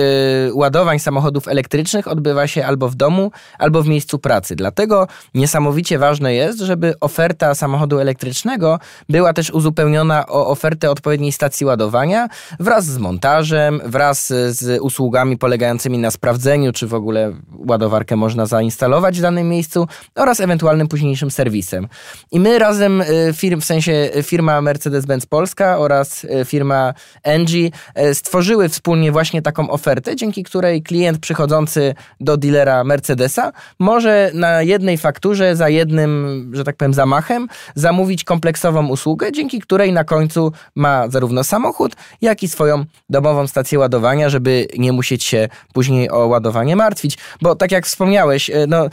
ładowań 0.54 1.00
samochodów 1.00 1.48
elektrycznych 1.48 2.08
odbywa 2.08 2.48
się 2.48 2.66
albo 2.66 2.90
w 2.90 2.96
domu, 2.96 3.32
albo 3.60 3.84
w 3.84 3.88
miejscu 3.88 4.20
pracy. 4.20 4.56
Dlatego 4.56 5.08
niesamowicie 5.34 6.00
ważne 6.00 6.34
jest, 6.34 6.60
żeby 6.60 6.94
oferta 7.00 7.56
samochodu 7.56 8.00
elektrycznego 8.00 8.80
była 9.10 9.34
też 9.34 9.52
uzupełniona 9.52 10.28
o 10.28 10.48
ofertę 10.48 10.92
odpowiedniej 10.92 11.32
stacji 11.32 11.66
ładowania 11.66 12.28
wraz 12.60 12.86
z 12.86 12.98
montażem, 12.98 13.82
wraz 13.86 14.28
z 14.50 14.82
usługami 14.82 15.38
polegającymi 15.38 15.98
na 15.98 16.12
sprawdzeniu, 16.12 16.72
czy 16.72 16.88
w 16.88 16.94
ogóle 16.94 17.34
ładowarkę 17.68 18.16
można 18.16 18.46
zainstalować 18.46 19.18
w 19.20 19.22
danym 19.22 19.50
miejscu 19.50 19.88
oraz 20.16 20.40
ewentualnym 20.40 20.88
późniejszym 20.88 21.32
serwisem. 21.32 21.88
I 22.32 22.40
my 22.40 22.60
razem, 22.60 23.02
y, 23.02 23.34
w 23.62 23.66
sensie 23.66 24.10
firma 24.24 24.62
Mercedes-Benz 25.06 25.26
Polska 25.26 25.78
oraz 25.78 26.24
y, 26.24 26.46
firma 26.46 26.94
Engie 27.24 27.70
y, 28.00 28.16
stworzyły 28.16 28.70
wspólnie 28.70 29.12
właśnie 29.12 29.42
taką 29.42 29.70
ofertę, 29.70 30.16
dzięki 30.16 30.44
której 30.44 30.84
klient 30.84 31.20
przychodzący 31.20 31.96
do 32.20 32.38
dealera 32.38 32.84
Mercedesa 32.84 33.52
może 33.80 34.32
na 34.34 34.62
jednej 34.62 34.98
fakturze 34.98 35.56
za 35.56 35.70
jednym, 35.70 36.52
że 36.56 36.64
tak 36.64 36.76
powiem, 36.76 36.94
zamachem 36.94 37.48
zamówić 37.76 38.24
kompleksową 38.24 38.88
usługę, 38.88 39.32
dzięki 39.32 39.60
której 39.60 39.94
na 39.94 40.04
końcu 40.04 40.52
ma 40.76 41.08
zarówno 41.10 41.44
samochód, 41.44 41.96
jak 42.22 42.44
i 42.44 42.48
swoją 42.48 42.86
domową 43.10 43.48
stację 43.48 43.80
ładowania, 43.80 44.30
żeby 44.30 44.68
nie 44.78 44.92
musieć 44.92 45.24
się 45.24 45.50
później 45.74 46.10
o 46.10 46.28
ładowanie 46.28 46.76
martwić. 46.76 47.18
Bo 47.42 47.56
tak 47.56 47.72
jak 47.72 47.86
wspomniałeś, 47.86 48.50
e, 48.50 48.66
no, 48.68 48.90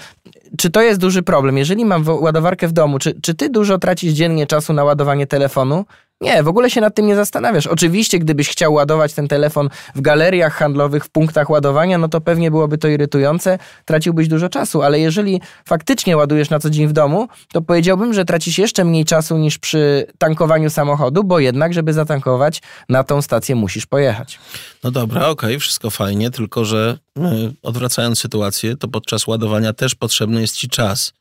czy 0.59 0.71
to 0.71 0.83
jest 0.83 1.01
duży 1.01 1.23
problem? 1.23 1.59
Jeżeli 1.59 1.85
mam 1.85 2.05
ładowarkę 2.09 2.69
w 2.69 2.73
domu, 2.73 2.99
czy, 2.99 3.21
czy 3.21 3.35
ty 3.35 3.49
dużo 3.49 3.79
tracisz 3.79 4.12
dziennie 4.12 4.47
czasu 4.47 4.73
na 4.73 4.85
ładowanie 4.85 5.27
telefonu? 5.27 5.85
Nie, 6.23 6.43
w 6.43 6.49
ogóle 6.49 6.71
się 6.71 6.81
nad 6.81 6.95
tym 6.95 7.07
nie 7.07 7.17
zastanawiasz. 7.17 7.67
Oczywiście, 7.67 8.19
gdybyś 8.19 8.49
chciał 8.49 8.75
ładować 8.75 9.13
ten 9.13 9.29
telefon 9.29 9.69
w 9.95 10.01
galeriach 10.01 10.55
handlowych, 10.55 11.05
w 11.05 11.11
punktach 11.11 11.51
ładowania, 11.51 11.99
no 11.99 12.09
to 12.09 12.21
pewnie 12.21 12.51
byłoby 12.51 12.79
to 12.79 12.89
irytujące, 12.89 13.59
traciłbyś 13.85 14.29
dużo 14.29 14.49
czasu, 14.49 14.83
ale 14.83 15.01
jeżeli 15.01 15.41
faktycznie 15.65 16.17
ładujesz 16.17 16.51
na 16.51 16.59
co 16.59 16.71
dzień 16.71 16.89
w 16.89 16.93
domu, 16.93 17.29
to 17.53 17.63
powiedziałbym, 17.63 18.15
że 18.15 18.25
tracisz 18.25 18.59
jeszcze 18.59 18.85
mniej 18.85 19.05
czasu 19.05 19.39
niż 19.39 19.59
przy 19.59 20.07
tankowaniu 20.19 20.71
samochodu, 20.71 21.25
bo 21.25 21.39
jednak, 21.39 21.75
żeby 21.75 21.93
zatankować, 21.93 22.63
na 22.89 23.05
tą 23.05 23.23
stację 23.23 23.55
musisz 23.55 23.87
pojechać. 23.87 24.39
No 24.85 24.91
dobra, 24.91 25.29
okej, 25.29 25.51
okay, 25.51 25.59
wszystko 25.59 25.91
fajnie, 25.91 26.31
tylko 26.31 26.65
że 26.65 26.99
yy, 27.17 27.55
odwracając 27.63 28.19
sytuację, 28.19 28.77
to 28.77 28.89
podczas 28.89 29.27
ładowania 29.27 29.73
też 29.73 29.95
potrzebny 29.95 30.41
jest 30.41 30.57
ci 30.57 30.69
czas. 30.69 31.13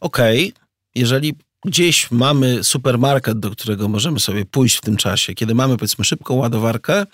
Okej, 0.00 0.52
okay, 0.52 0.64
jeżeli 0.94 1.34
gdzieś 1.64 2.10
mamy 2.10 2.64
supermarket, 2.64 3.38
do 3.38 3.50
którego 3.50 3.88
możemy 3.88 4.20
sobie 4.20 4.44
pójść 4.44 4.76
w 4.76 4.80
tym 4.80 4.96
czasie, 4.96 5.34
kiedy 5.34 5.54
mamy 5.54 5.76
powiedzmy 5.76 6.04
szybką 6.04 6.34
ładowarkę 6.34 7.06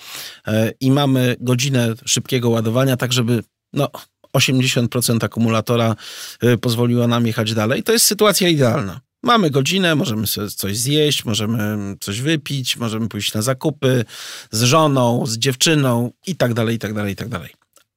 e, 0.46 0.72
i 0.80 0.90
mamy 0.90 1.36
godzinę 1.40 1.94
szybkiego 2.04 2.50
ładowania, 2.50 2.96
tak 2.96 3.12
żeby 3.12 3.42
no, 3.72 3.90
80% 4.36 5.24
akumulatora 5.24 5.96
e, 6.40 6.56
pozwoliło 6.56 7.06
nam 7.06 7.26
jechać 7.26 7.54
dalej, 7.54 7.82
to 7.82 7.92
jest 7.92 8.06
sytuacja 8.06 8.48
idealna. 8.48 9.00
Mamy 9.22 9.50
godzinę, 9.50 9.94
możemy 9.94 10.26
sobie 10.26 10.48
coś 10.48 10.78
zjeść, 10.78 11.24
możemy 11.24 11.76
coś 12.00 12.20
wypić, 12.20 12.76
możemy 12.76 13.08
pójść 13.08 13.34
na 13.34 13.42
zakupy 13.42 14.04
z 14.50 14.62
żoną, 14.62 15.26
z 15.26 15.38
dziewczyną 15.38 16.10
i 16.26 16.36
tak 16.36 16.54
dalej, 16.54 16.76
i 16.76 16.78
tak 16.78 16.94
dalej, 16.94 17.12
i 17.12 17.16
tak 17.16 17.28
dalej. 17.28 17.50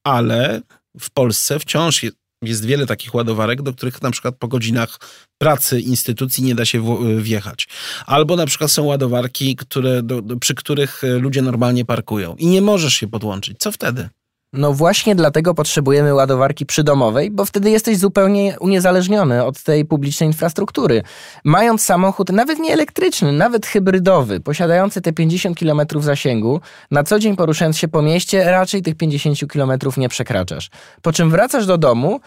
Ale 0.04 0.62
w 1.00 1.10
Polsce 1.10 1.58
wciąż 1.58 2.02
jest 2.46 2.64
wiele 2.64 2.86
takich 2.86 3.14
ładowarek, 3.14 3.62
do 3.62 3.72
których 3.72 4.02
na 4.02 4.10
przykład 4.10 4.34
po 4.38 4.48
godzinach 4.48 4.98
pracy 5.38 5.80
instytucji 5.80 6.44
nie 6.44 6.54
da 6.54 6.64
się 6.64 6.82
wjechać. 7.18 7.68
Albo 8.06 8.36
na 8.36 8.46
przykład 8.46 8.70
są 8.70 8.84
ładowarki, 8.84 9.56
które, 9.56 10.02
do, 10.02 10.22
przy 10.40 10.54
których 10.54 11.04
e, 11.04 11.18
ludzie 11.18 11.42
normalnie 11.42 11.84
parkują 11.84 12.36
i 12.36 12.46
nie 12.46 12.62
możesz 12.62 12.94
się 12.94 13.08
podłączyć. 13.08 13.58
Co 13.58 13.72
wtedy? 13.72 14.08
No 14.56 14.72
właśnie 14.72 15.14
dlatego 15.14 15.54
potrzebujemy 15.54 16.14
ładowarki 16.14 16.66
przydomowej, 16.66 17.30
bo 17.30 17.44
wtedy 17.44 17.70
jesteś 17.70 17.98
zupełnie 17.98 18.56
uniezależniony 18.60 19.44
od 19.44 19.62
tej 19.62 19.84
publicznej 19.84 20.26
infrastruktury. 20.26 21.02
Mając 21.44 21.84
samochód 21.84 22.30
nawet 22.30 22.58
nie 22.58 22.72
elektryczny, 22.72 23.32
nawet 23.32 23.66
hybrydowy, 23.66 24.40
posiadający 24.40 25.00
te 25.00 25.12
50 25.12 25.58
km 25.58 25.80
zasięgu, 26.00 26.60
na 26.90 27.04
co 27.04 27.18
dzień 27.18 27.36
poruszając 27.36 27.78
się 27.78 27.88
po 27.88 28.02
mieście, 28.02 28.44
raczej 28.44 28.82
tych 28.82 28.94
50 28.94 29.38
km 29.52 29.72
nie 29.96 30.08
przekraczasz. 30.08 30.70
Po 31.02 31.12
czym 31.12 31.30
wracasz 31.30 31.66
do 31.66 31.78
domu, 31.78 32.20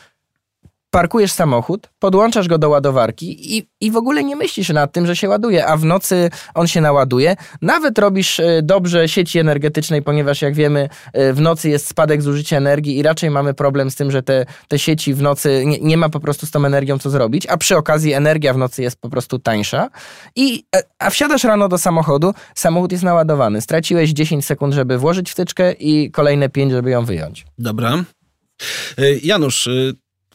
parkujesz 0.89 1.32
samochód, 1.32 1.89
podłączasz 2.00 2.47
go 2.47 2.58
do 2.58 2.69
ładowarki 2.69 3.58
i, 3.58 3.67
i 3.82 3.91
w 3.91 3.97
ogóle 3.97 4.23
nie 4.23 4.36
myślisz 4.36 4.69
nad 4.69 4.91
tym, 4.91 5.06
że 5.06 5.15
się 5.15 5.30
ładuje, 5.30 5.67
a 5.67 5.78
w 5.78 5.86
nocy 5.86 6.30
on 6.56 6.67
się 6.67 6.82
naładuje. 6.82 7.36
Nawet 7.62 8.00
robisz 8.00 8.39
e, 8.39 8.62
dobrze 8.63 9.10
sieci 9.10 9.39
energetycznej, 9.39 10.02
ponieważ 10.02 10.41
jak 10.41 10.54
wiemy, 10.54 10.89
e, 11.13 11.34
w 11.34 11.41
nocy 11.41 11.69
jest 11.69 11.88
spadek 11.88 12.21
zużycia 12.21 12.58
energii 12.58 12.97
i 12.97 13.04
raczej 13.04 13.30
mamy 13.30 13.54
problem 13.54 13.91
z 13.91 13.95
tym, 13.95 14.12
że 14.12 14.23
te, 14.23 14.45
te 14.67 14.80
sieci 14.80 15.13
w 15.13 15.21
nocy 15.21 15.63
nie, 15.65 15.80
nie 15.80 15.97
ma 15.97 16.10
po 16.10 16.19
prostu 16.19 16.45
z 16.45 16.52
tą 16.52 16.65
energią 16.65 17.00
co 17.00 17.10
zrobić, 17.10 17.47
a 17.47 17.58
przy 17.58 17.78
okazji 17.78 18.13
energia 18.13 18.54
w 18.54 18.58
nocy 18.58 18.82
jest 18.82 19.02
po 19.02 19.10
prostu 19.10 19.39
tańsza. 19.39 19.89
I, 20.36 20.63
e, 20.76 20.84
a 21.00 21.10
wsiadasz 21.10 21.43
rano 21.43 21.69
do 21.69 21.78
samochodu, 21.78 22.34
samochód 22.56 22.91
jest 22.91 23.04
naładowany. 23.04 23.62
Straciłeś 23.62 24.10
10 24.10 24.45
sekund, 24.45 24.73
żeby 24.73 24.97
włożyć 24.97 25.32
wtyczkę 25.32 25.73
i 25.73 26.12
kolejne 26.12 26.50
5, 26.50 26.71
żeby 26.71 26.89
ją 26.89 27.06
wyjąć. 27.06 27.45
Dobra. 27.58 28.04
Janusz, 29.23 29.69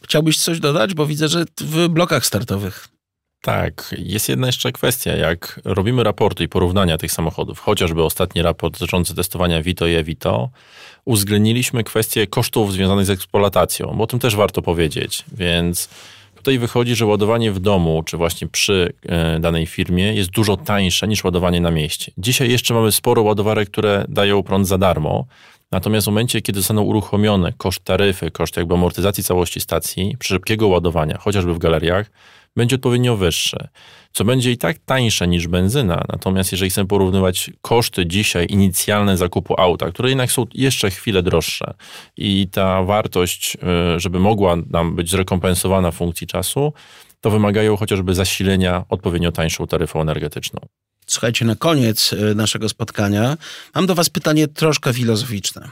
Chciałbyś 0.03 0.37
coś 0.37 0.59
dodać, 0.59 0.93
bo 0.93 1.05
widzę, 1.05 1.27
że 1.27 1.45
w 1.61 1.87
blokach 1.87 2.25
startowych. 2.25 2.87
Tak, 3.41 3.95
jest 3.97 4.29
jedna 4.29 4.47
jeszcze 4.47 4.71
kwestia. 4.71 5.15
Jak 5.15 5.61
robimy 5.65 6.03
raporty 6.03 6.43
i 6.43 6.47
porównania 6.47 6.97
tych 6.97 7.11
samochodów, 7.11 7.59
chociażby 7.59 8.03
ostatni 8.03 8.41
raport 8.41 8.73
dotyczący 8.73 9.15
testowania 9.15 9.61
Vito 9.61 9.87
i 9.87 9.93
Evito, 9.93 10.49
uwzględniliśmy 11.05 11.83
kwestię 11.83 12.27
kosztów 12.27 12.73
związanych 12.73 13.05
z 13.05 13.09
eksploatacją, 13.09 13.93
bo 13.97 14.03
o 14.03 14.07
tym 14.07 14.19
też 14.19 14.35
warto 14.35 14.61
powiedzieć. 14.61 15.25
Więc 15.31 15.89
tutaj 16.35 16.59
wychodzi, 16.59 16.95
że 16.95 17.05
ładowanie 17.05 17.51
w 17.51 17.59
domu, 17.59 18.03
czy 18.03 18.17
właśnie 18.17 18.47
przy 18.47 18.93
e, 19.05 19.39
danej 19.39 19.65
firmie 19.65 20.13
jest 20.13 20.29
dużo 20.29 20.57
tańsze 20.57 21.07
niż 21.07 21.23
ładowanie 21.23 21.61
na 21.61 21.71
mieście. 21.71 22.11
Dzisiaj 22.17 22.49
jeszcze 22.49 22.73
mamy 22.73 22.91
sporo 22.91 23.21
ładowarek, 23.21 23.69
które 23.69 24.05
dają 24.09 24.43
prąd 24.43 24.67
za 24.67 24.77
darmo, 24.77 25.25
Natomiast 25.73 26.05
w 26.05 26.09
momencie, 26.09 26.41
kiedy 26.41 26.59
zostaną 26.59 26.81
uruchomione 26.81 27.53
koszt 27.57 27.83
taryfy, 27.83 28.31
koszt 28.31 28.57
jakby 28.57 28.73
amortyzacji 28.73 29.23
całości 29.23 29.59
stacji, 29.59 30.15
przy 30.19 30.33
szybkiego 30.33 30.67
ładowania, 30.67 31.17
chociażby 31.17 31.53
w 31.53 31.57
galeriach, 31.57 32.11
będzie 32.55 32.75
odpowiednio 32.75 33.17
wyższe, 33.17 33.67
co 34.11 34.25
będzie 34.25 34.51
i 34.51 34.57
tak 34.57 34.77
tańsze 34.85 35.27
niż 35.27 35.47
benzyna. 35.47 36.03
Natomiast 36.09 36.51
jeżeli 36.51 36.71
chcemy 36.71 36.87
porównywać 36.87 37.51
koszty 37.61 38.05
dzisiaj 38.05 38.47
inicjalne 38.49 39.17
zakupu 39.17 39.61
auta, 39.61 39.91
które 39.91 40.09
jednak 40.09 40.31
są 40.31 40.45
jeszcze 40.53 40.89
chwilę 40.89 41.23
droższe 41.23 41.73
i 42.17 42.47
ta 42.51 42.83
wartość, 42.83 43.57
y, 43.95 43.99
żeby 43.99 44.19
mogła 44.19 44.55
nam 44.69 44.95
być 44.95 45.09
zrekompensowana 45.09 45.91
w 45.91 45.95
funkcji 45.95 46.27
czasu, 46.27 46.73
to 47.21 47.29
wymagają 47.29 47.77
chociażby 47.77 48.13
zasilenia 48.13 48.85
odpowiednio 48.89 49.31
tańszą 49.31 49.67
taryfą 49.67 50.01
energetyczną. 50.01 50.59
Słuchajcie, 51.07 51.45
na 51.45 51.55
koniec 51.55 52.13
e, 52.13 52.35
naszego 52.35 52.69
spotkania 52.69 53.37
mam 53.75 53.85
do 53.85 53.95
Was 53.95 54.09
pytanie 54.09 54.47
troszkę 54.47 54.93
filozoficzne. 54.93 55.69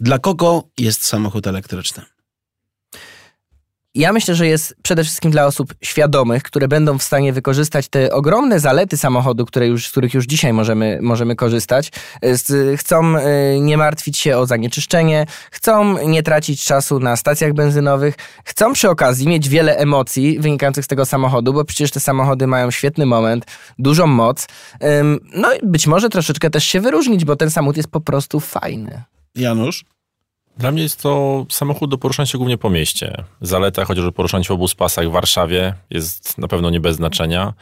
Dla 0.00 0.18
kogo 0.18 0.68
jest 0.78 1.04
samochód 1.04 1.46
elektryczny? 1.46 2.13
Ja 3.96 4.12
myślę, 4.12 4.34
że 4.34 4.46
jest 4.46 4.76
przede 4.82 5.04
wszystkim 5.04 5.30
dla 5.30 5.46
osób 5.46 5.74
świadomych, 5.82 6.42
które 6.42 6.68
będą 6.68 6.98
w 6.98 7.02
stanie 7.02 7.32
wykorzystać 7.32 7.88
te 7.88 8.12
ogromne 8.12 8.60
zalety 8.60 8.96
samochodu, 8.96 9.46
które 9.46 9.66
już, 9.66 9.86
z 9.86 9.90
których 9.90 10.14
już 10.14 10.26
dzisiaj 10.26 10.52
możemy, 10.52 10.98
możemy 11.02 11.36
korzystać. 11.36 11.90
Chcą 12.76 13.16
e, 13.16 13.60
nie 13.60 13.76
martwić 13.76 14.18
się 14.18 14.38
o 14.38 14.46
zanieczyszczenie, 14.46 15.26
chcą 15.50 16.06
nie 16.08 16.22
tracić 16.22 16.64
czasu 16.64 17.00
na 17.00 17.16
stacjach 17.16 17.52
benzynowych, 17.52 18.14
chcą 18.44 18.72
przy 18.72 18.90
okazji 18.90 19.28
mieć 19.28 19.48
wiele 19.48 19.76
emocji 19.76 20.38
wynikających 20.38 20.84
z 20.84 20.88
tego 20.88 21.06
samochodu, 21.06 21.52
bo 21.52 21.64
przecież 21.64 21.90
te 21.90 22.00
samochody 22.00 22.46
mają 22.46 22.70
świetny 22.70 23.06
moment, 23.06 23.46
dużą 23.78 24.06
moc. 24.06 24.46
No 25.34 25.54
i 25.54 25.58
być 25.62 25.86
może 25.86 26.08
troszeczkę 26.08 26.50
też 26.50 26.64
się 26.64 26.80
wyróżnić, 26.80 27.24
bo 27.24 27.36
ten 27.36 27.50
samochód 27.50 27.76
jest 27.76 27.90
po 27.90 28.00
prostu 28.00 28.40
fajny. 28.40 29.02
Janusz? 29.34 29.84
Dla 30.56 30.72
mnie 30.72 30.82
jest 30.82 31.02
to 31.02 31.46
samochód 31.50 31.90
do 31.90 31.98
poruszania 31.98 32.26
się 32.26 32.38
głównie 32.38 32.58
po 32.58 32.70
mieście. 32.70 33.24
Zaleta 33.40 33.84
chociażby 33.84 34.12
poruszania 34.12 34.44
się 34.44 34.48
w 34.48 34.52
obu 34.52 34.66
pasach 34.76 35.08
w 35.08 35.12
Warszawie 35.12 35.74
jest 35.90 36.38
na 36.38 36.48
pewno 36.48 36.70
nie 36.70 36.80
bez 36.80 36.96
znaczenia. 36.96 37.54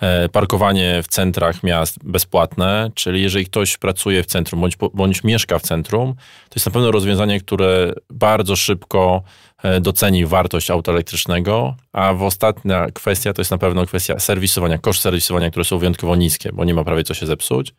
E, 0.00 0.28
parkowanie 0.28 1.02
w 1.02 1.08
centrach 1.08 1.62
miast 1.62 1.98
bezpłatne, 2.04 2.90
czyli 2.94 3.22
jeżeli 3.22 3.46
ktoś 3.46 3.76
pracuje 3.76 4.22
w 4.22 4.26
centrum 4.26 4.60
bądź, 4.60 4.76
bądź 4.94 5.24
mieszka 5.24 5.58
w 5.58 5.62
centrum, 5.62 6.14
to 6.48 6.54
jest 6.56 6.66
na 6.66 6.72
pewno 6.72 6.90
rozwiązanie, 6.90 7.40
które 7.40 7.92
bardzo 8.10 8.56
szybko 8.56 9.22
e, 9.62 9.80
doceni 9.80 10.26
wartość 10.26 10.70
auta 10.70 10.92
elektrycznego, 10.92 11.74
a 11.92 12.14
w 12.14 12.22
ostatnia 12.22 12.86
kwestia 12.94 13.32
to 13.32 13.40
jest 13.40 13.50
na 13.50 13.58
pewno 13.58 13.86
kwestia 13.86 14.18
serwisowania, 14.18 14.78
koszt 14.78 15.02
serwisowania, 15.02 15.50
które 15.50 15.64
są 15.64 15.78
wyjątkowo 15.78 16.16
niskie, 16.16 16.52
bo 16.52 16.64
nie 16.64 16.74
ma 16.74 16.84
prawie 16.84 17.04
co 17.04 17.14
się 17.14 17.26
zepsuć. 17.26 17.74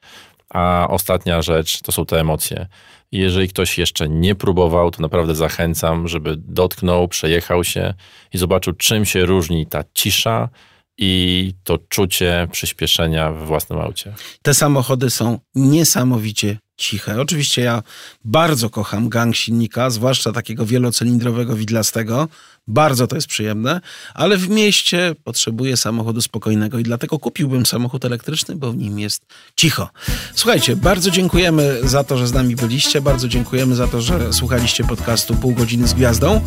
A 0.50 0.88
ostatnia 0.90 1.42
rzecz 1.42 1.82
to 1.82 1.92
są 1.92 2.06
te 2.06 2.20
emocje. 2.20 2.68
Jeżeli 3.12 3.48
ktoś 3.48 3.78
jeszcze 3.78 4.10
nie 4.10 4.36
próbował, 4.36 4.92
to 4.92 5.02
naprawdę 5.02 5.36
zachęcam, 5.36 6.08
żeby 6.08 6.36
dotknął, 6.38 7.08
przejechał 7.08 7.64
się 7.64 7.94
i 8.34 8.38
zobaczył, 8.38 8.74
czym 8.74 9.06
się 9.06 9.26
różni 9.26 9.68
ta 9.68 9.84
cisza 9.94 10.50
i 10.98 11.54
to 11.64 11.78
czucie 11.90 12.48
przyspieszenia 12.52 13.32
we 13.32 13.46
własnym 13.46 13.80
aucie. 13.80 14.14
Te 14.42 14.54
samochody 14.54 15.10
są 15.10 15.40
niesamowicie 15.56 16.58
ciche. 16.78 17.22
Oczywiście 17.22 17.62
ja 17.62 17.84
bardzo 18.26 18.70
kocham 18.70 19.10
gang 19.10 19.36
silnika, 19.36 19.90
zwłaszcza 19.90 20.32
takiego 20.32 20.66
wielocylindrowego, 20.66 21.56
widlastego. 21.56 22.28
Bardzo 22.68 23.08
to 23.08 23.16
jest 23.16 23.28
przyjemne, 23.28 23.82
ale 24.14 24.38
w 24.38 24.50
mieście 24.50 25.16
potrzebuję 25.24 25.78
samochodu 25.78 26.22
spokojnego 26.22 26.80
i 26.80 26.84
dlatego 26.84 27.20
kupiłbym 27.20 27.66
samochód 27.66 28.06
elektryczny, 28.06 28.56
bo 28.56 28.72
w 28.72 28.78
nim 28.78 29.00
jest 29.00 29.26
cicho. 29.56 29.90
Słuchajcie, 30.36 30.76
bardzo 30.76 31.12
dziękujemy 31.12 31.80
za 31.84 32.04
to, 32.04 32.18
że 32.18 32.28
z 32.28 32.34
nami 32.34 32.56
byliście, 32.56 33.02
bardzo 33.02 33.28
dziękujemy 33.28 33.76
za 33.76 33.88
to, 33.88 34.02
że 34.02 34.34
słuchaliście 34.34 34.84
podcastu 34.84 35.36
Pół 35.36 35.54
godziny 35.54 35.88
z 35.88 35.94
gwiazdą. 35.94 36.42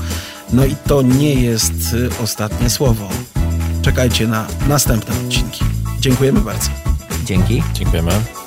No 0.53 0.65
i 0.65 0.77
to 0.87 1.03
nie 1.03 1.35
jest 1.35 1.95
y, 1.95 2.11
ostatnie 2.23 2.71
słowo. 2.71 3.09
Czekajcie 3.83 4.27
na 4.27 4.47
następne 4.69 5.15
odcinki. 5.21 5.65
Dziękujemy 6.01 6.41
bardzo. 6.41 6.71
Dzięki. 7.25 7.63
Dziękujemy. 7.75 8.38